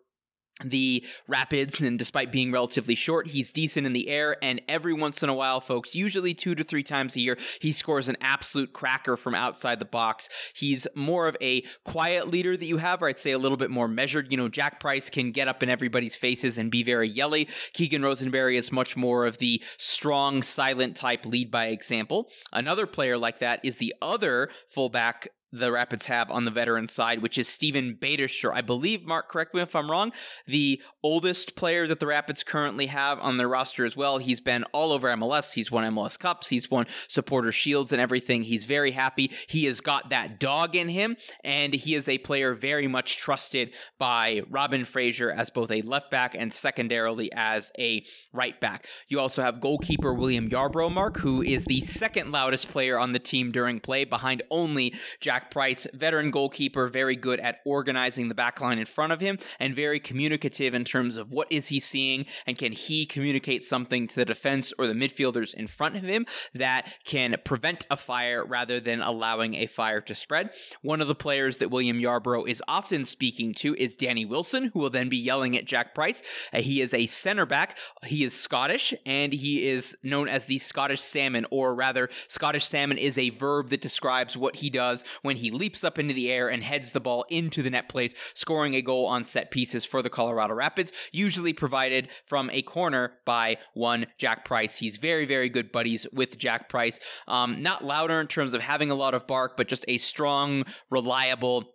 [0.65, 4.37] the Rapids, and despite being relatively short, he's decent in the air.
[4.43, 7.73] And every once in a while, folks, usually two to three times a year, he
[7.73, 10.29] scores an absolute cracker from outside the box.
[10.55, 13.71] He's more of a quiet leader that you have, or I'd say a little bit
[13.71, 14.31] more measured.
[14.31, 17.49] You know, Jack Price can get up in everybody's faces and be very yelly.
[17.73, 22.29] Keegan Rosenberry is much more of the strong, silent type lead by example.
[22.53, 27.23] Another player like that is the other fullback the Rapids have on the veteran side,
[27.23, 28.53] which is Steven Beitashour.
[28.53, 30.13] I believe, Mark, correct me if I'm wrong,
[30.47, 34.19] the oldest player that the Rapids currently have on their roster as well.
[34.19, 35.53] He's been all over MLS.
[35.55, 36.49] He's won MLS Cups.
[36.49, 38.43] He's won supporter shields and everything.
[38.43, 39.31] He's very happy.
[39.49, 43.73] He has got that dog in him, and he is a player very much trusted
[43.99, 48.87] by Robin Fraser as both a left back and secondarily as a right back.
[49.09, 53.19] You also have goalkeeper William Yarbrough, Mark, who is the second loudest player on the
[53.19, 58.61] team during play, behind only Jack Price, veteran goalkeeper, very good at organizing the back
[58.61, 62.27] line in front of him, and very communicative in terms of what is he seeing
[62.47, 66.27] and can he communicate something to the defense or the midfielders in front of him
[66.55, 70.51] that can prevent a fire rather than allowing a fire to spread.
[70.83, 74.81] One of the players that William Yarbrough is often speaking to is Danny Wilson, who
[74.81, 76.23] will then be yelling at Jack Price.
[76.53, 77.79] Uh, he is a center back.
[78.05, 82.99] He is Scottish, and he is known as the Scottish Salmon, or rather, Scottish Salmon
[82.99, 86.49] is a verb that describes what he does when he leaps up into the air
[86.49, 90.03] and heads the ball into the net place, scoring a goal on set pieces for
[90.03, 94.77] the Colorado Rapids, usually provided from a corner by one Jack Price.
[94.77, 96.99] He's very, very good buddies with Jack Price.
[97.29, 100.65] Um, not louder in terms of having a lot of bark, but just a strong,
[100.91, 101.75] reliable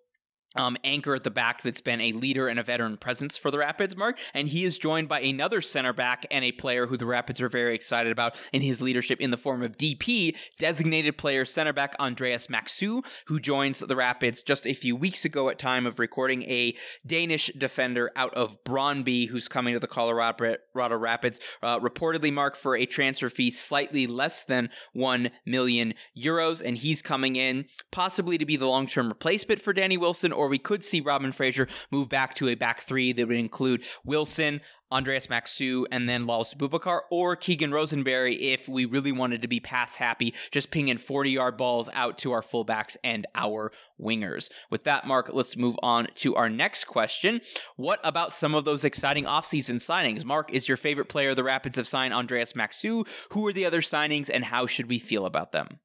[0.56, 3.60] um, anchor at the back that's been a leader and a veteran presence for the
[3.60, 4.20] Rapids, Mark.
[4.34, 7.50] And he is joined by another center back and a player who the Rapids are
[7.50, 11.96] very excited about in his leadership in the form of DP, designated player center back
[12.00, 16.44] Andreas Maxsø, who joins the Rapids just a few weeks ago at time of recording,
[16.44, 16.76] a
[17.06, 22.76] Danish defender out of Brøndby who's coming to the Colorado Rapids, uh, reportedly marked for
[22.76, 26.62] a transfer fee slightly less than 1 million euros.
[26.64, 30.45] And he's coming in possibly to be the long term replacement for Danny Wilson or
[30.46, 33.84] or we could see Robin Fraser move back to a back three that would include
[34.04, 34.62] Wilson,
[34.92, 39.60] Andreas Maxsø, and then Lalas Abubakar, or Keegan Rosenberry if we really wanted to be
[39.60, 44.50] pass happy, just pinging 40 yard balls out to our fullbacks and our wingers.
[44.70, 47.42] With that, Mark, let's move on to our next question.
[47.76, 50.24] What about some of those exciting offseason signings?
[50.24, 53.08] Mark, is your favorite player the Rapids have signed Andreas Maxsø?
[53.32, 55.80] Who are the other signings, and how should we feel about them?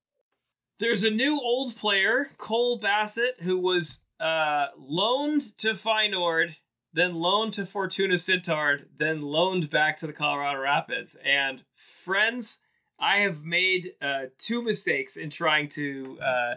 [0.80, 6.56] There's a new old player, Cole Bassett, who was uh, loaned to Feyenoord,
[6.92, 11.16] then loaned to Fortuna Sittard, then loaned back to the Colorado Rapids.
[11.24, 12.58] And friends,
[12.98, 16.54] I have made uh, two mistakes in trying to uh,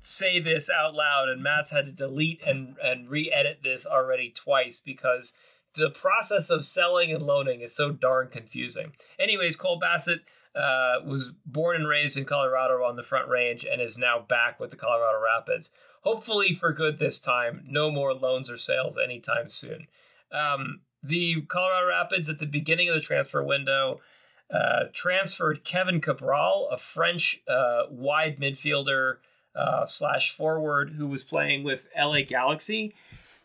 [0.00, 4.30] say this out loud, and Matt's had to delete and, and re edit this already
[4.30, 5.32] twice because
[5.74, 8.92] the process of selling and loaning is so darn confusing.
[9.18, 10.22] Anyways, Cole Bassett
[10.56, 14.58] uh, was born and raised in Colorado on the Front Range and is now back
[14.58, 15.70] with the Colorado Rapids.
[16.06, 17.64] Hopefully for good this time.
[17.66, 19.88] No more loans or sales anytime soon.
[20.30, 24.00] Um, the Colorado Rapids at the beginning of the transfer window
[24.48, 29.16] uh, transferred Kevin Cabral, a French uh, wide midfielder
[29.56, 32.94] uh, slash forward who was playing with LA Galaxy.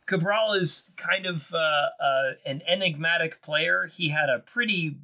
[0.05, 3.87] Cabral is kind of uh, uh, an enigmatic player.
[3.87, 4.97] He had a pretty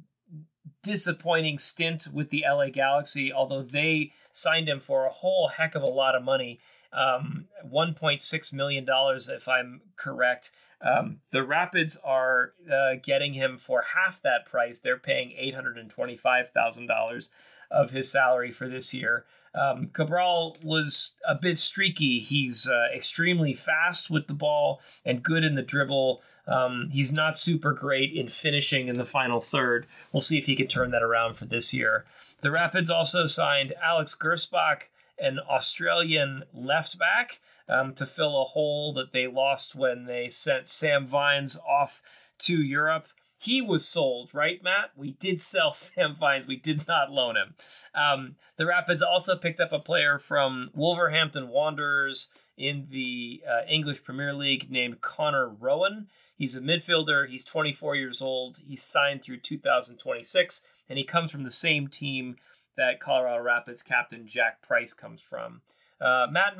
[0.84, 5.82] disappointing stint with the LA Galaxy, although they signed him for a whole heck of
[5.82, 6.60] a lot of money.
[6.92, 10.50] Um, $1.6 million, if I'm correct.
[10.80, 14.78] Um, the Rapids are uh, getting him for half that price.
[14.78, 17.28] They're paying $825,000
[17.70, 19.24] of his salary for this year.
[19.54, 22.20] Um, Cabral was a bit streaky.
[22.20, 26.22] He's uh, extremely fast with the ball and good in the dribble.
[26.46, 29.86] Um, he's not super great in finishing in the final third.
[30.12, 32.04] We'll see if he can turn that around for this year.
[32.40, 34.82] The Rapids also signed Alex Gersbach,
[35.20, 40.66] an Australian left back, um, to fill a hole that they lost when they sent
[40.66, 42.02] Sam Vines off
[42.38, 43.08] to Europe.
[43.40, 44.90] He was sold, right, Matt?
[44.96, 46.46] We did sell Sam Vines.
[46.46, 47.54] We did not loan him.
[47.94, 54.02] Um, the Rapids also picked up a player from Wolverhampton Wanderers in the uh, English
[54.02, 56.08] Premier League named Connor Ronan.
[56.36, 57.28] He's a midfielder.
[57.28, 58.58] He's 24 years old.
[58.66, 62.36] He's signed through 2026, and he comes from the same team
[62.78, 65.60] that Colorado Rapids captain Jack Price comes from.
[66.00, 66.56] Uh, Matt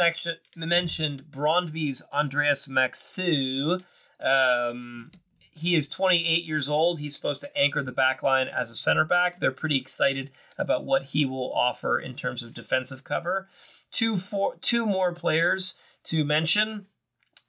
[0.57, 3.83] mentioned Brondby's Andreas Maxsø.
[4.21, 5.13] Um,
[5.53, 6.99] he is 28 years old.
[6.99, 9.39] He's supposed to anchor the back line as a center back.
[9.39, 13.49] They're pretty excited about what he will offer in terms of defensive cover.
[13.91, 16.87] Two, four, two more players to mention.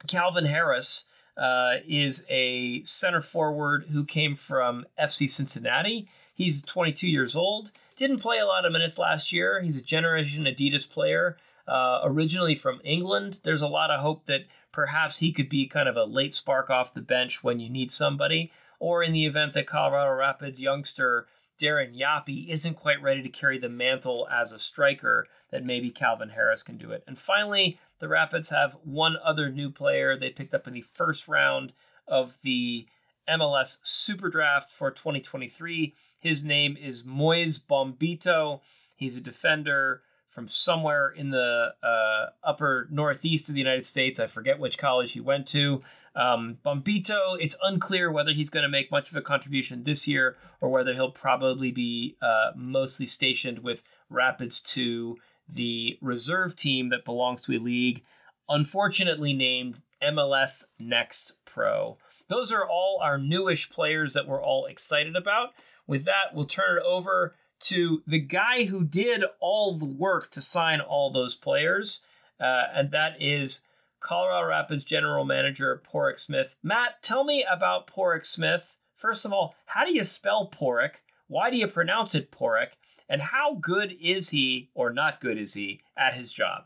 [0.07, 1.05] Calvin Harris
[1.37, 6.07] uh, is a center forward who came from FC Cincinnati.
[6.33, 7.71] He's 22 years old.
[7.99, 9.59] Didn't play a lot of minutes last year.
[9.59, 11.35] He's a Generation Adidas player,
[11.67, 13.41] uh, originally from England.
[13.43, 16.69] There's a lot of hope that perhaps he could be kind of a late spark
[16.69, 21.27] off the bench when you need somebody, or in the event that Colorado Rapids youngster
[21.61, 26.29] Darren Yapi isn't quite ready to carry the mantle as a striker, that maybe Calvin
[26.29, 27.03] Harris can do it.
[27.05, 31.27] And finally, the Rapids have one other new player they picked up in the first
[31.27, 31.73] round
[32.07, 32.87] of the
[33.29, 35.93] MLS Super Draft for 2023.
[36.19, 38.61] His name is Moise Bombito.
[38.95, 44.19] He's a defender from somewhere in the uh, upper northeast of the United States.
[44.19, 45.81] I forget which college he went to.
[46.15, 50.37] Um, Bombito, it's unclear whether he's going to make much of a contribution this year
[50.59, 55.17] or whether he'll probably be uh, mostly stationed with Rapids to
[55.47, 58.03] the reserve team that belongs to a league
[58.49, 61.97] unfortunately named MLS Next Pro.
[62.27, 65.49] Those are all our newish players that we're all excited about.
[65.89, 70.39] With that, we'll turn it over to the guy who did all the work to
[70.39, 72.05] sign all those players,
[72.39, 73.61] uh, and that is
[73.99, 76.55] Colorado Rapids general manager Pádraig Smith.
[76.61, 78.77] Matt, tell me about Pádraig Smith.
[78.95, 80.97] First of all, how do you spell Pádraig?
[81.27, 82.73] Why do you pronounce it Porrick?
[83.09, 86.65] And how good is he, or not good is he, at his job?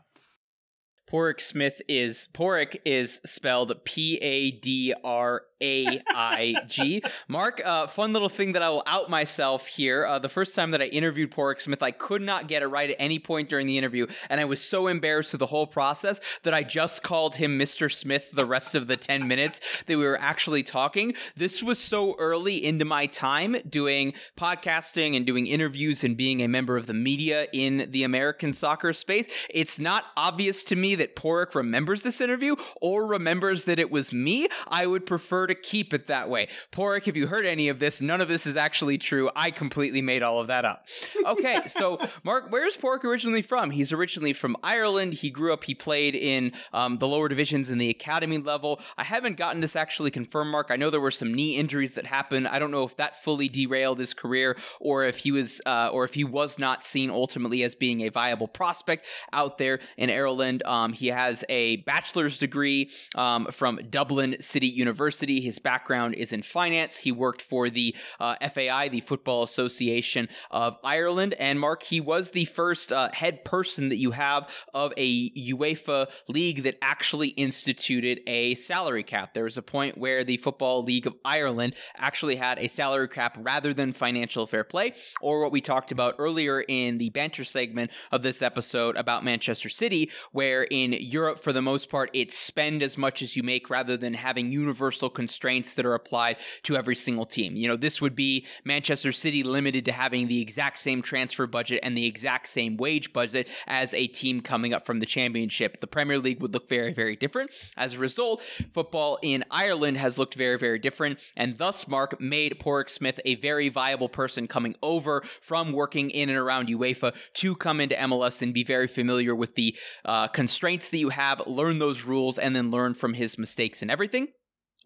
[1.10, 7.02] Pádraig Smith is Pádraig is spelled P A D R a I G.
[7.26, 10.04] Mark, uh, fun little thing that I will out myself here.
[10.04, 12.90] Uh, the first time that I interviewed Pádraig Smith, I could not get it right
[12.90, 16.20] at any point during the interview, and I was so embarrassed through the whole process
[16.42, 17.92] that I just called him Mr.
[17.92, 21.14] Smith the rest of the 10 minutes that we were actually talking.
[21.36, 26.48] This was so early into my time doing podcasting and doing interviews and being a
[26.48, 29.26] member of the media in the American soccer space.
[29.48, 34.12] It's not obvious to me that Pádraig remembers this interview or remembers that it was
[34.12, 34.48] me.
[34.68, 36.48] I would prefer to to keep it that way.
[36.72, 39.30] Pádraig, if you heard any of this, none of this is actually true.
[39.36, 40.86] I completely made all of that up.
[41.26, 43.70] Okay, so Mark, where's Pádraig originally from?
[43.70, 45.14] He's originally from Ireland.
[45.14, 48.80] He grew up, he played in um, the lower divisions in the academy level.
[48.98, 50.68] I haven't gotten this actually confirmed, Mark.
[50.70, 52.48] I know there were some knee injuries that happened.
[52.48, 56.04] I don't know if that fully derailed his career or if he was, uh, or
[56.04, 60.62] if he was not seen ultimately as being a viable prospect out there in Ireland.
[60.64, 65.40] Um, he has a bachelor's degree um, from Dublin City University.
[65.44, 66.98] His background is in finance.
[66.98, 71.34] He worked for the uh, FAI, the Football Association of Ireland.
[71.34, 76.10] And Mark, he was the first uh, head person that you have of a UEFA
[76.28, 79.34] league that actually instituted a salary cap.
[79.34, 83.36] There was a point where the Football League of Ireland actually had a salary cap
[83.40, 87.90] rather than financial fair play, or what we talked about earlier in the banter segment
[88.12, 92.82] of this episode about Manchester City, where in Europe, for the most part, it's spend
[92.82, 96.94] as much as you make rather than having universal constraints that are applied to every
[96.94, 97.56] single team.
[97.56, 101.80] You know, this would be Manchester City limited to having the exact same transfer budget
[101.82, 105.80] and the exact same wage budget as a team coming up from the championship.
[105.80, 107.52] The Premier League would look very, very different.
[107.74, 108.42] As a result,
[108.74, 113.36] football in Ireland has looked very, very different, and thus Mark made Pádraig Smith a
[113.36, 118.42] very viable person coming over from working in and around UEFA to come into MLS
[118.42, 119.74] and be very familiar with the
[120.04, 123.90] uh, constraints that you have, learn those rules, and then learn from his mistakes and
[123.90, 124.28] everything.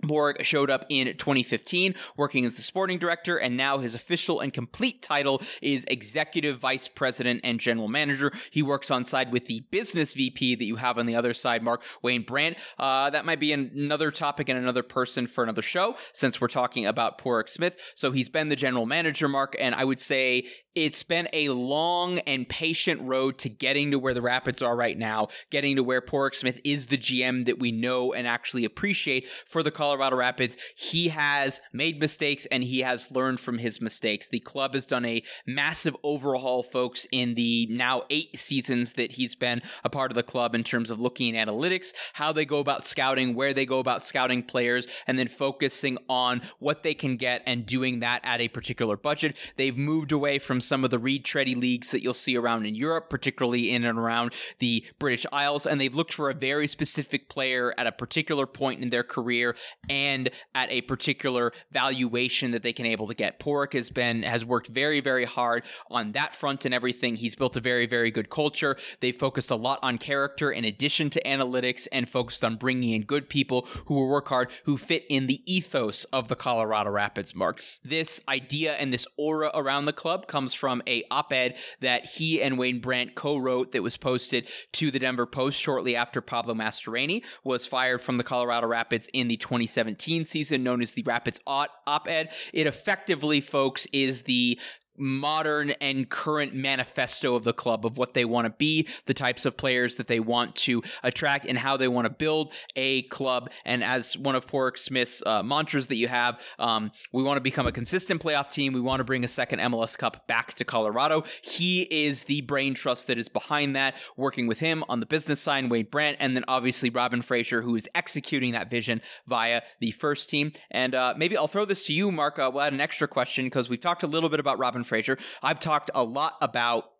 [0.02, 4.52] Borg showed up in 2015 working as the sporting director, and now his official and
[4.52, 8.32] complete title is executive vice president and general manager.
[8.50, 11.62] He works on side with the business VP that you have on the other side,
[11.62, 12.58] Mark Wayne Brandt.
[12.78, 16.86] Uh, that might be another topic and another person for another show since we're talking
[16.86, 17.76] about Pádraig Smith.
[17.94, 20.46] So he's been the general manager, Mark, and I would say
[20.84, 24.96] it's been a long and patient road to getting to where the Rapids are right
[24.96, 29.26] now, getting to where Pádraig Smith is the GM that we know and actually appreciate
[29.46, 30.56] for the Colorado Rapids.
[30.76, 34.28] He has made mistakes and he has learned from his mistakes.
[34.28, 39.34] The club has done a massive overhaul, folks, in the now eight seasons that he's
[39.34, 42.60] been a part of the club in terms of looking at analytics, how they go
[42.60, 47.16] about scouting, where they go about scouting players, and then focusing on what they can
[47.16, 49.36] get and doing that at a particular budget.
[49.56, 52.74] They've moved away from some of the Reed Treddy leagues that you'll see around in
[52.74, 57.28] Europe, particularly in and around the British Isles, and they've looked for a very specific
[57.28, 59.56] player at a particular point in their career
[59.88, 63.40] and at a particular valuation that they can able to get.
[63.40, 67.16] Pádraig has been has worked very very hard on that front and everything.
[67.16, 68.76] He's built a very very good culture.
[69.00, 73.02] They've focused a lot on character in addition to analytics and focused on bringing in
[73.02, 77.34] good people who will work hard, who fit in the ethos of the Colorado Rapids.
[77.34, 82.42] Mark, this idea and this aura around the club comes from a op-ed that he
[82.42, 87.24] and Wayne Brandt co-wrote that was posted to the Denver Post shortly after Pablo Mastroeni
[87.44, 92.32] was fired from the Colorado Rapids in the 2017 season, known as the Rapids op-ed.
[92.52, 94.58] It effectively, folks, is the
[94.98, 99.46] modern and current manifesto of the club of what they want to be, the types
[99.46, 103.50] of players that they want to attract, and how they want to build a club.
[103.64, 107.42] And as one of Pádraig Smith's uh, mantras that you have, um, we want to
[107.42, 108.72] become a consistent playoff team.
[108.72, 111.24] We want to bring a second MLS Cup back to Colorado.
[111.42, 115.40] He is the brain trust that is behind that, working with him on the business
[115.40, 119.90] side, Wayne Brandt, and then obviously Robin Fraser, who is executing that vision via the
[119.92, 120.52] first team.
[120.70, 122.38] And uh, maybe I'll throw this to you, Mark.
[122.38, 125.18] Uh, we'll add an extra question because we've talked a little bit about Robin Fraser.
[125.42, 126.90] I've talked a lot about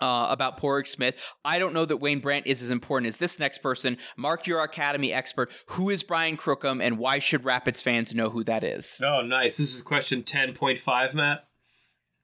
[0.00, 1.14] uh, about Pádraig Smith.
[1.44, 3.96] I don't know that Wayne Brandt is as important as this next person.
[4.16, 5.52] Mark, your Academy expert.
[5.70, 9.00] Who is Brian Crookham, and why should Rapids fans know who that is?
[9.04, 9.56] Oh, nice.
[9.56, 11.46] This is question ten point five, Matt.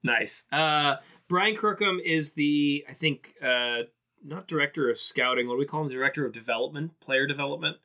[0.02, 0.44] Nice.
[0.50, 0.96] Uh,
[1.28, 3.82] Brian Crookham is the I think uh,
[4.24, 5.46] not director of scouting.
[5.46, 5.88] What do we call him?
[5.88, 7.76] Director of development, player development.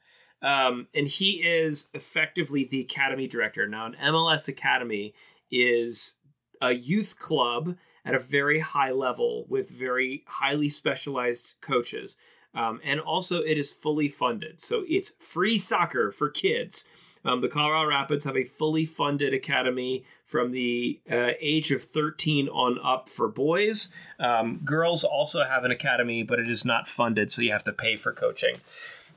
[0.42, 3.68] Um, and he is effectively the academy director.
[3.68, 5.14] Now, an MLS academy
[5.50, 6.16] is
[6.62, 12.18] a youth club at a very high level with very highly specialized coaches.
[12.54, 14.62] Um, and also, it is fully funded.
[14.62, 16.86] So it's free soccer for kids.
[17.26, 22.48] Um, the Colorado Rapids have a fully funded academy from the uh, age of 13
[22.48, 23.90] on up for boys.
[24.20, 27.74] Um, girls also have an academy, but it is not funded, so you have to
[27.74, 28.56] pay for coaching.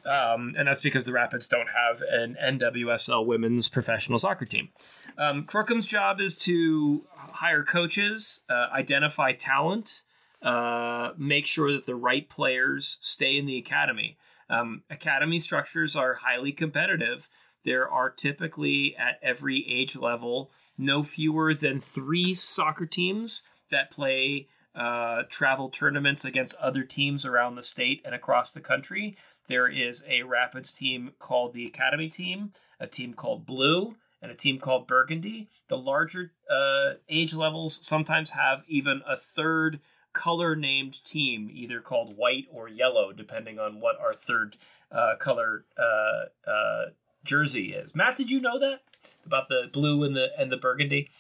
[0.07, 4.71] Um, and that's because the Rapids don't have an NWSL women's professional soccer team.
[5.19, 10.03] Um, Crookham's job is to hire coaches, uh, identify talent,
[10.43, 14.17] uh, make sure that the right players stay in the academy.
[14.49, 17.29] Um, academy structures are highly competitive.
[17.65, 24.47] There are typically at every age level no fewer than three soccer teams that play
[24.77, 29.17] uh, travel tournaments against other teams around the state and across the country
[29.49, 34.35] there is a Rapids team called the Academy team, a team called Blue, and a
[34.35, 35.49] team called Burgundy.
[35.69, 39.81] The larger uh, age levels sometimes have even a third
[40.13, 44.57] color named team, either called white or yellow, depending on what our third
[44.91, 46.87] uh, color uh, uh,
[47.25, 47.95] jersey is.
[47.95, 48.81] Matt, did you know that
[49.25, 51.11] about the blue and the and the burgundy?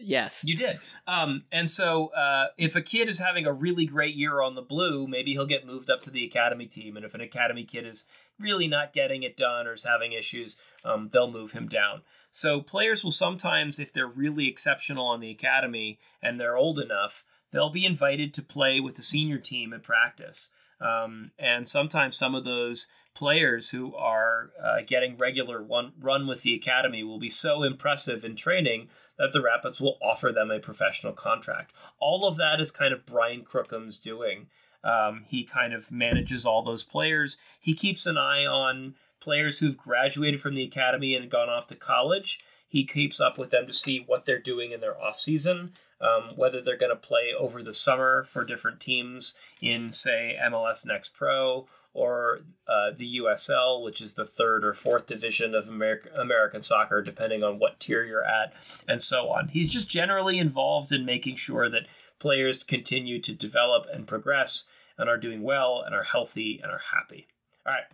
[0.00, 0.42] Yes.
[0.44, 0.78] You did.
[1.06, 4.62] Um, and so uh, if a kid is having a really great year on the
[4.62, 6.96] blue, maybe he'll get moved up to the academy team.
[6.96, 8.04] And if an academy kid is
[8.38, 12.02] really not getting it done or is having issues, um, they'll move him down.
[12.30, 17.24] So players will sometimes, if they're really exceptional on the academy and they're old enough,
[17.52, 20.50] they'll be invited to play with the senior team at practice.
[20.80, 26.42] Um, and sometimes some of those players who are uh, getting regular one run with
[26.42, 30.58] the academy will be so impressive in training that the Rapids will offer them a
[30.58, 31.72] professional contract.
[32.00, 34.48] All of that is kind of Brian Crookham's doing.
[34.84, 37.38] Um, he kind of manages all those players.
[37.58, 41.74] He keeps an eye on players who've graduated from the academy and gone off to
[41.74, 42.40] college.
[42.68, 46.36] He keeps up with them to see what they're doing in their off season, um,
[46.36, 51.14] whether they're going to play over the summer for different teams in, say, MLS Next
[51.14, 56.60] Pro or uh, the USL, which is the third or fourth division of America, American
[56.60, 58.52] soccer, depending on what tier you're at,
[58.88, 59.48] and so on.
[59.48, 61.86] He's just generally involved in making sure that
[62.18, 64.66] players continue to develop and progress
[64.98, 67.26] and are doing well and are healthy and are happy.
[67.66, 67.84] All right.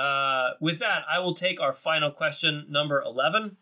[0.00, 3.56] Uh, with that, I will take our final question, number 11.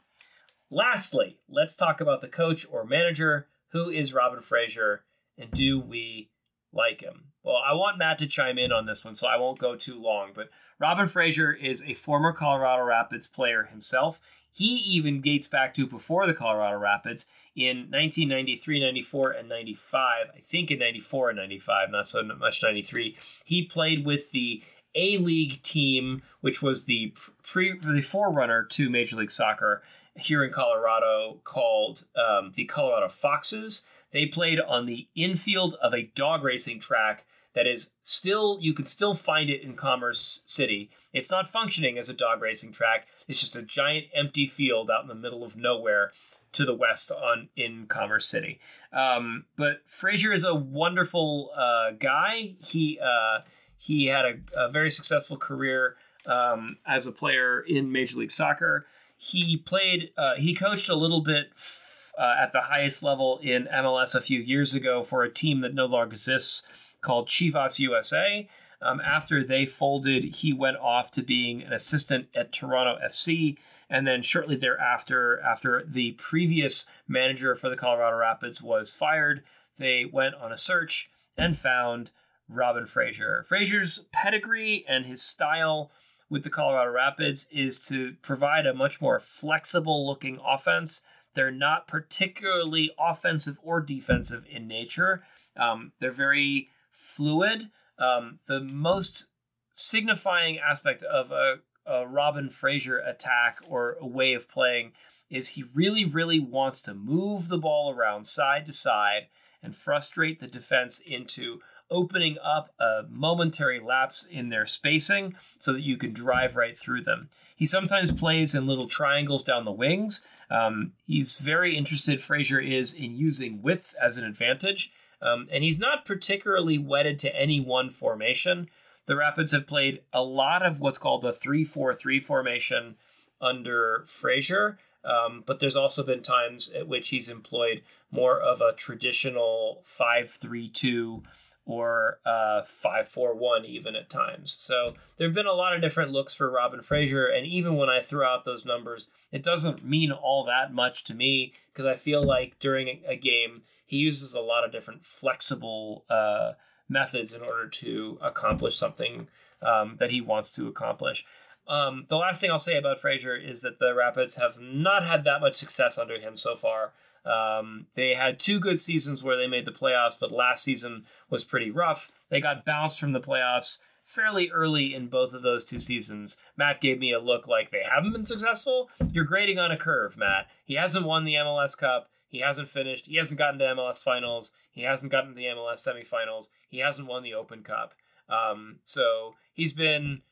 [0.70, 3.46] Lastly, let's talk about the coach or manager.
[3.68, 5.04] Who is Robin Fraser,
[5.38, 6.30] and do we
[6.72, 7.26] like him?
[7.44, 10.00] Well, I want Matt to chime in on this one, so I won't go too
[10.00, 10.30] long.
[10.34, 10.50] But
[10.80, 14.20] Robin Fraser is a former Colorado Rapids player himself.
[14.56, 17.26] He even dates back to before the Colorado Rapids
[17.56, 20.26] in 1993, 94, and 95.
[20.32, 23.18] I think in 94 and 95, not so much 93.
[23.44, 24.62] He played with the
[24.94, 27.12] A League team, which was the
[27.42, 29.82] pre the forerunner to Major League Soccer
[30.16, 33.84] here in Colorado, called um, the Colorado Foxes.
[34.12, 37.24] They played on the infield of a dog racing track
[37.54, 40.90] that is still you can still find it in Commerce City.
[41.12, 43.06] It's not functioning as a dog racing track.
[43.28, 46.12] It's just a giant empty field out in the middle of nowhere
[46.52, 48.60] to the west on in Commerce City.
[48.92, 52.54] Um, but Fraser is a wonderful uh, guy.
[52.60, 53.40] He uh,
[53.76, 58.86] he had a, a, very successful career um, as a player in Major League Soccer.
[59.16, 60.10] He played.
[60.16, 61.50] Uh, he coached a little bit.
[61.54, 61.82] F-
[62.16, 65.74] uh, at the highest level in MLS a few years ago for a team that
[65.74, 66.62] no longer exists
[67.04, 68.48] called Chivas USA.
[68.82, 73.56] Um, after they folded, he went off to being an assistant at Toronto FC.
[73.88, 79.42] And then shortly thereafter, after the previous manager for the Colorado Rapids was fired,
[79.78, 82.10] they went on a search and found
[82.48, 83.44] Robin Fraser.
[83.46, 85.90] Fraser's pedigree and his style
[86.28, 91.02] with the Colorado Rapids is to provide a much more flexible looking offense.
[91.34, 95.24] They're not particularly offensive or defensive in nature.
[95.56, 97.64] Um, they're very fluid.
[97.98, 99.26] Um, the most
[99.72, 101.56] signifying aspect of a,
[101.86, 104.92] a Robin Fraser attack or a way of playing
[105.28, 109.26] is he really, really wants to move the ball around side to side
[109.62, 111.60] and frustrate the defense into
[111.90, 117.02] opening up a momentary lapse in their spacing so that you can drive right through
[117.02, 117.28] them.
[117.56, 120.22] He sometimes plays in little triangles down the wings.
[120.50, 124.92] Um, he's very interested, Fraser is, in using width as an advantage.
[125.24, 128.68] Um, and he's not particularly wedded to any one formation.
[129.06, 132.96] The Rapids have played a lot of what's called the 3 4 3 formation
[133.40, 138.72] under Fraser, um, but there's also been times at which he's employed more of a
[138.72, 141.22] traditional 5 3 2
[141.66, 144.56] or uh, 541 even at times.
[144.58, 147.88] So there have been a lot of different looks for Robin Fraser, and even when
[147.88, 151.96] I throw out those numbers, it doesn't mean all that much to me because I
[151.96, 156.52] feel like during a game, he uses a lot of different flexible uh,
[156.88, 159.28] methods in order to accomplish something
[159.62, 161.24] um, that he wants to accomplish.
[161.66, 165.24] Um, the last thing I'll say about Fraser is that the Rapids have not had
[165.24, 166.92] that much success under him so far.
[167.24, 171.44] Um, they had two good seasons where they made the playoffs, but last season was
[171.44, 172.10] pretty rough.
[172.28, 176.36] They got bounced from the playoffs fairly early in both of those two seasons.
[176.56, 178.90] Matt gave me a look like they haven't been successful.
[179.10, 180.46] You're grading on a curve, Matt.
[180.64, 182.08] He hasn't won the MLS Cup.
[182.28, 183.06] He hasn't finished.
[183.06, 184.50] He hasn't gotten to MLS finals.
[184.72, 186.48] He hasn't gotten to the MLS semifinals.
[186.68, 187.94] He hasn't won the Open Cup.
[188.28, 190.22] Um, so he's been,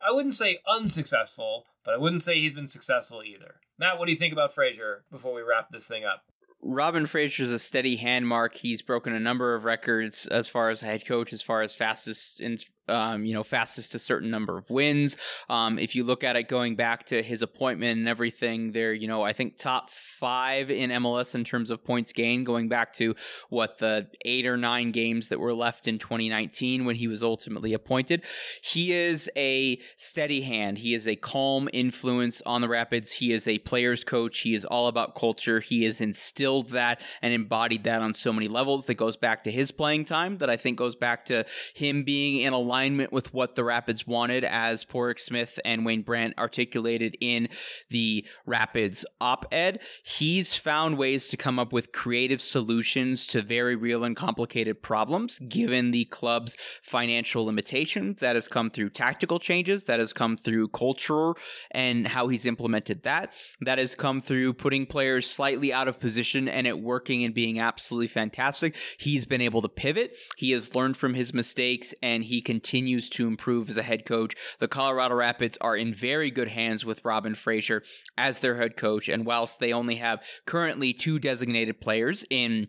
[0.00, 3.56] I wouldn't say unsuccessful, but I wouldn't say he's been successful either.
[3.78, 6.24] Matt, what do you think about Fraser before we wrap this thing up?
[6.62, 8.54] Robin Fraser's a steady hand mark.
[8.54, 12.40] He's broken a number of records as far as head coach, as far as fastest
[12.40, 12.58] in
[12.90, 15.16] um, you know, fastest to certain number of wins.
[15.48, 19.08] Um, if you look at it going back to his appointment and everything, they're, you
[19.08, 23.14] know, I think top five in MLS in terms of points gained, going back to
[23.48, 27.72] what the eight or nine games that were left in 2019 when he was ultimately
[27.72, 28.24] appointed.
[28.62, 30.78] He is a steady hand.
[30.78, 33.12] He is a calm influence on the Rapids.
[33.12, 34.40] He is a player's coach.
[34.40, 35.60] He is all about culture.
[35.60, 39.50] He has instilled that and embodied that on so many levels that goes back to
[39.50, 41.44] his playing time, that I think goes back to
[41.74, 46.38] him being in alignment with what the Rapids wanted, as Pádraig Smith and Wayne Brandt
[46.38, 47.48] articulated in
[47.90, 49.80] the Rapids op ed.
[50.02, 55.38] He's found ways to come up with creative solutions to very real and complicated problems,
[55.40, 58.20] given the club's financial limitations.
[58.20, 61.34] That has come through tactical changes, that has come through culture
[61.72, 63.34] and how he's implemented that.
[63.60, 67.60] That has come through putting players slightly out of position and it working and being
[67.60, 68.74] absolutely fantastic.
[68.96, 70.16] He's been able to pivot.
[70.38, 74.34] He has learned from his mistakes and he continues to improve as a head coach.
[74.58, 77.82] The Colorado Rapids are in very good hands with Robin Fraser
[78.16, 79.08] as their head coach.
[79.08, 82.68] And whilst they only have currently two designated players in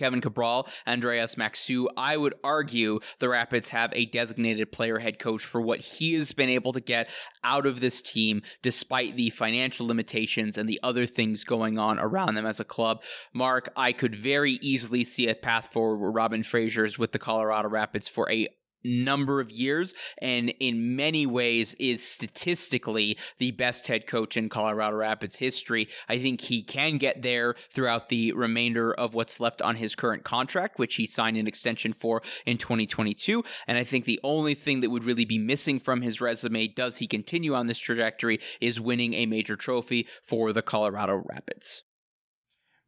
[0.00, 1.86] Kevin Cabral, Andreas Maxsø.
[1.94, 6.32] I would argue the Rapids have a designated player head coach for what he has
[6.32, 7.10] been able to get
[7.44, 12.34] out of this team despite the financial limitations and the other things going on around
[12.34, 13.02] them as a club.
[13.34, 17.68] Mark, I could very easily see a path forward where Robin Fraser's with the Colorado
[17.68, 18.48] Rapids for a
[18.84, 24.96] number of years and in many ways is statistically the best head coach in Colorado
[24.96, 25.88] Rapids history.
[26.08, 30.24] I think he can get there throughout the remainder of what's left on his current
[30.24, 33.44] contract, which he signed an extension for in 2022.
[33.66, 36.98] And I think the only thing that would really be missing from his resume, does
[36.98, 41.82] he continue on this trajectory, is winning a major trophy for the Colorado Rapids.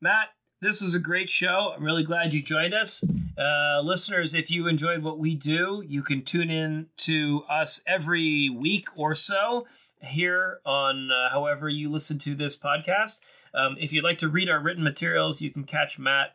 [0.01, 0.29] Matt,
[0.63, 1.75] this was a great show.
[1.77, 3.03] I'm really glad you joined us.
[3.37, 8.49] Uh, listeners, if you enjoyed what we do, you can tune in to us every
[8.49, 9.67] week or so
[10.01, 13.19] here on uh, however you listen to this podcast.
[13.53, 16.35] Um, if you'd like to read our written materials, you can catch Matt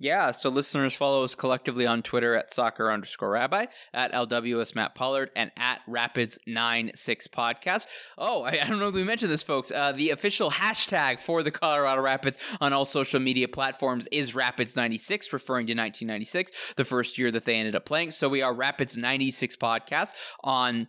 [0.00, 4.96] Yeah, so listeners follow us collectively on Twitter at soccer underscore rabbi, at LWS Matt
[4.96, 7.86] Pollard, and at Rapids96 Podcast.
[8.18, 9.70] Oh, I, I don't know if we mentioned this, folks.
[9.70, 15.32] Uh, the official hashtag for the Colorado Rapids on all social media platforms is Rapids96,
[15.32, 18.10] referring to 1996, the first year that they ended up playing.
[18.10, 20.10] So we are Rapids96 Podcast
[20.42, 20.88] on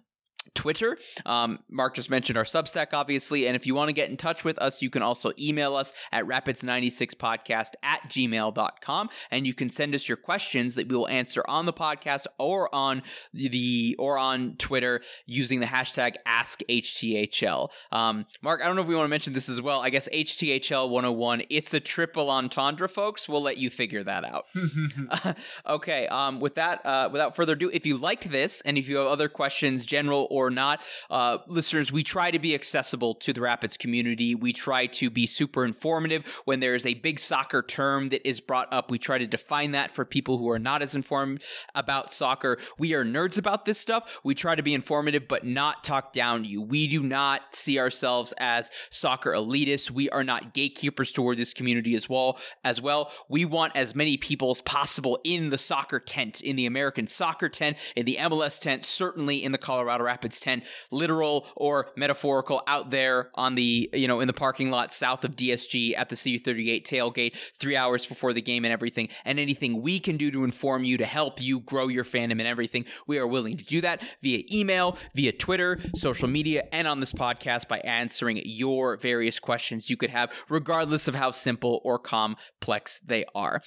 [0.53, 0.97] Twitter.
[1.25, 3.47] Um, Mark just mentioned our Substack, obviously.
[3.47, 5.93] And if you want to get in touch with us, you can also email us
[6.11, 9.09] at rapids96podcast at gmail.com.
[9.31, 12.73] And you can send us your questions that we will answer on the podcast or
[12.73, 13.03] on
[13.33, 17.69] the or on Twitter using the hashtag AskHTHL.
[17.91, 19.81] Um, Mark, I don't know if we want to mention this as well.
[19.81, 23.27] I guess HTHL 101, it's a triple entendre, folks.
[23.27, 24.45] We'll let you figure that out.
[25.67, 26.07] okay.
[26.07, 29.07] Um, with that, uh, without further ado, if you like this and if you have
[29.07, 30.81] other questions, general or not.
[31.09, 34.35] Uh, listeners, we try to be accessible to the Rapids community.
[34.35, 36.25] We try to be super informative.
[36.45, 39.71] When there is a big soccer term that is brought up, we try to define
[39.71, 41.43] that for people who are not as informed
[41.73, 42.57] about soccer.
[42.77, 44.19] We are nerds about this stuff.
[44.23, 46.61] We try to be informative, but not talk down to you.
[46.61, 49.91] We do not see ourselves as soccer elitists.
[49.91, 52.39] We are not gatekeepers toward this community as well.
[52.63, 56.65] As well, we want as many people as possible in the soccer tent, in the
[56.65, 61.91] American soccer tent, in the MLS tent, certainly in the Colorado Rapids tent, literal or
[61.95, 66.09] metaphorical, out there on the you know in the parking lot south of DSG at
[66.09, 69.09] the CU38 tailgate, three hours before the game and everything.
[69.23, 72.47] And anything we can do to inform you to help you grow your fandom and
[72.47, 76.99] everything, we are willing to do that via email, via Twitter, social media, and on
[76.99, 81.99] this podcast by answering your various questions you could have, regardless of how simple or
[81.99, 83.61] complex they are.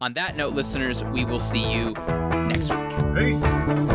[0.00, 3.14] On that note, listeners, we will see you next week.
[3.14, 3.91] Peace.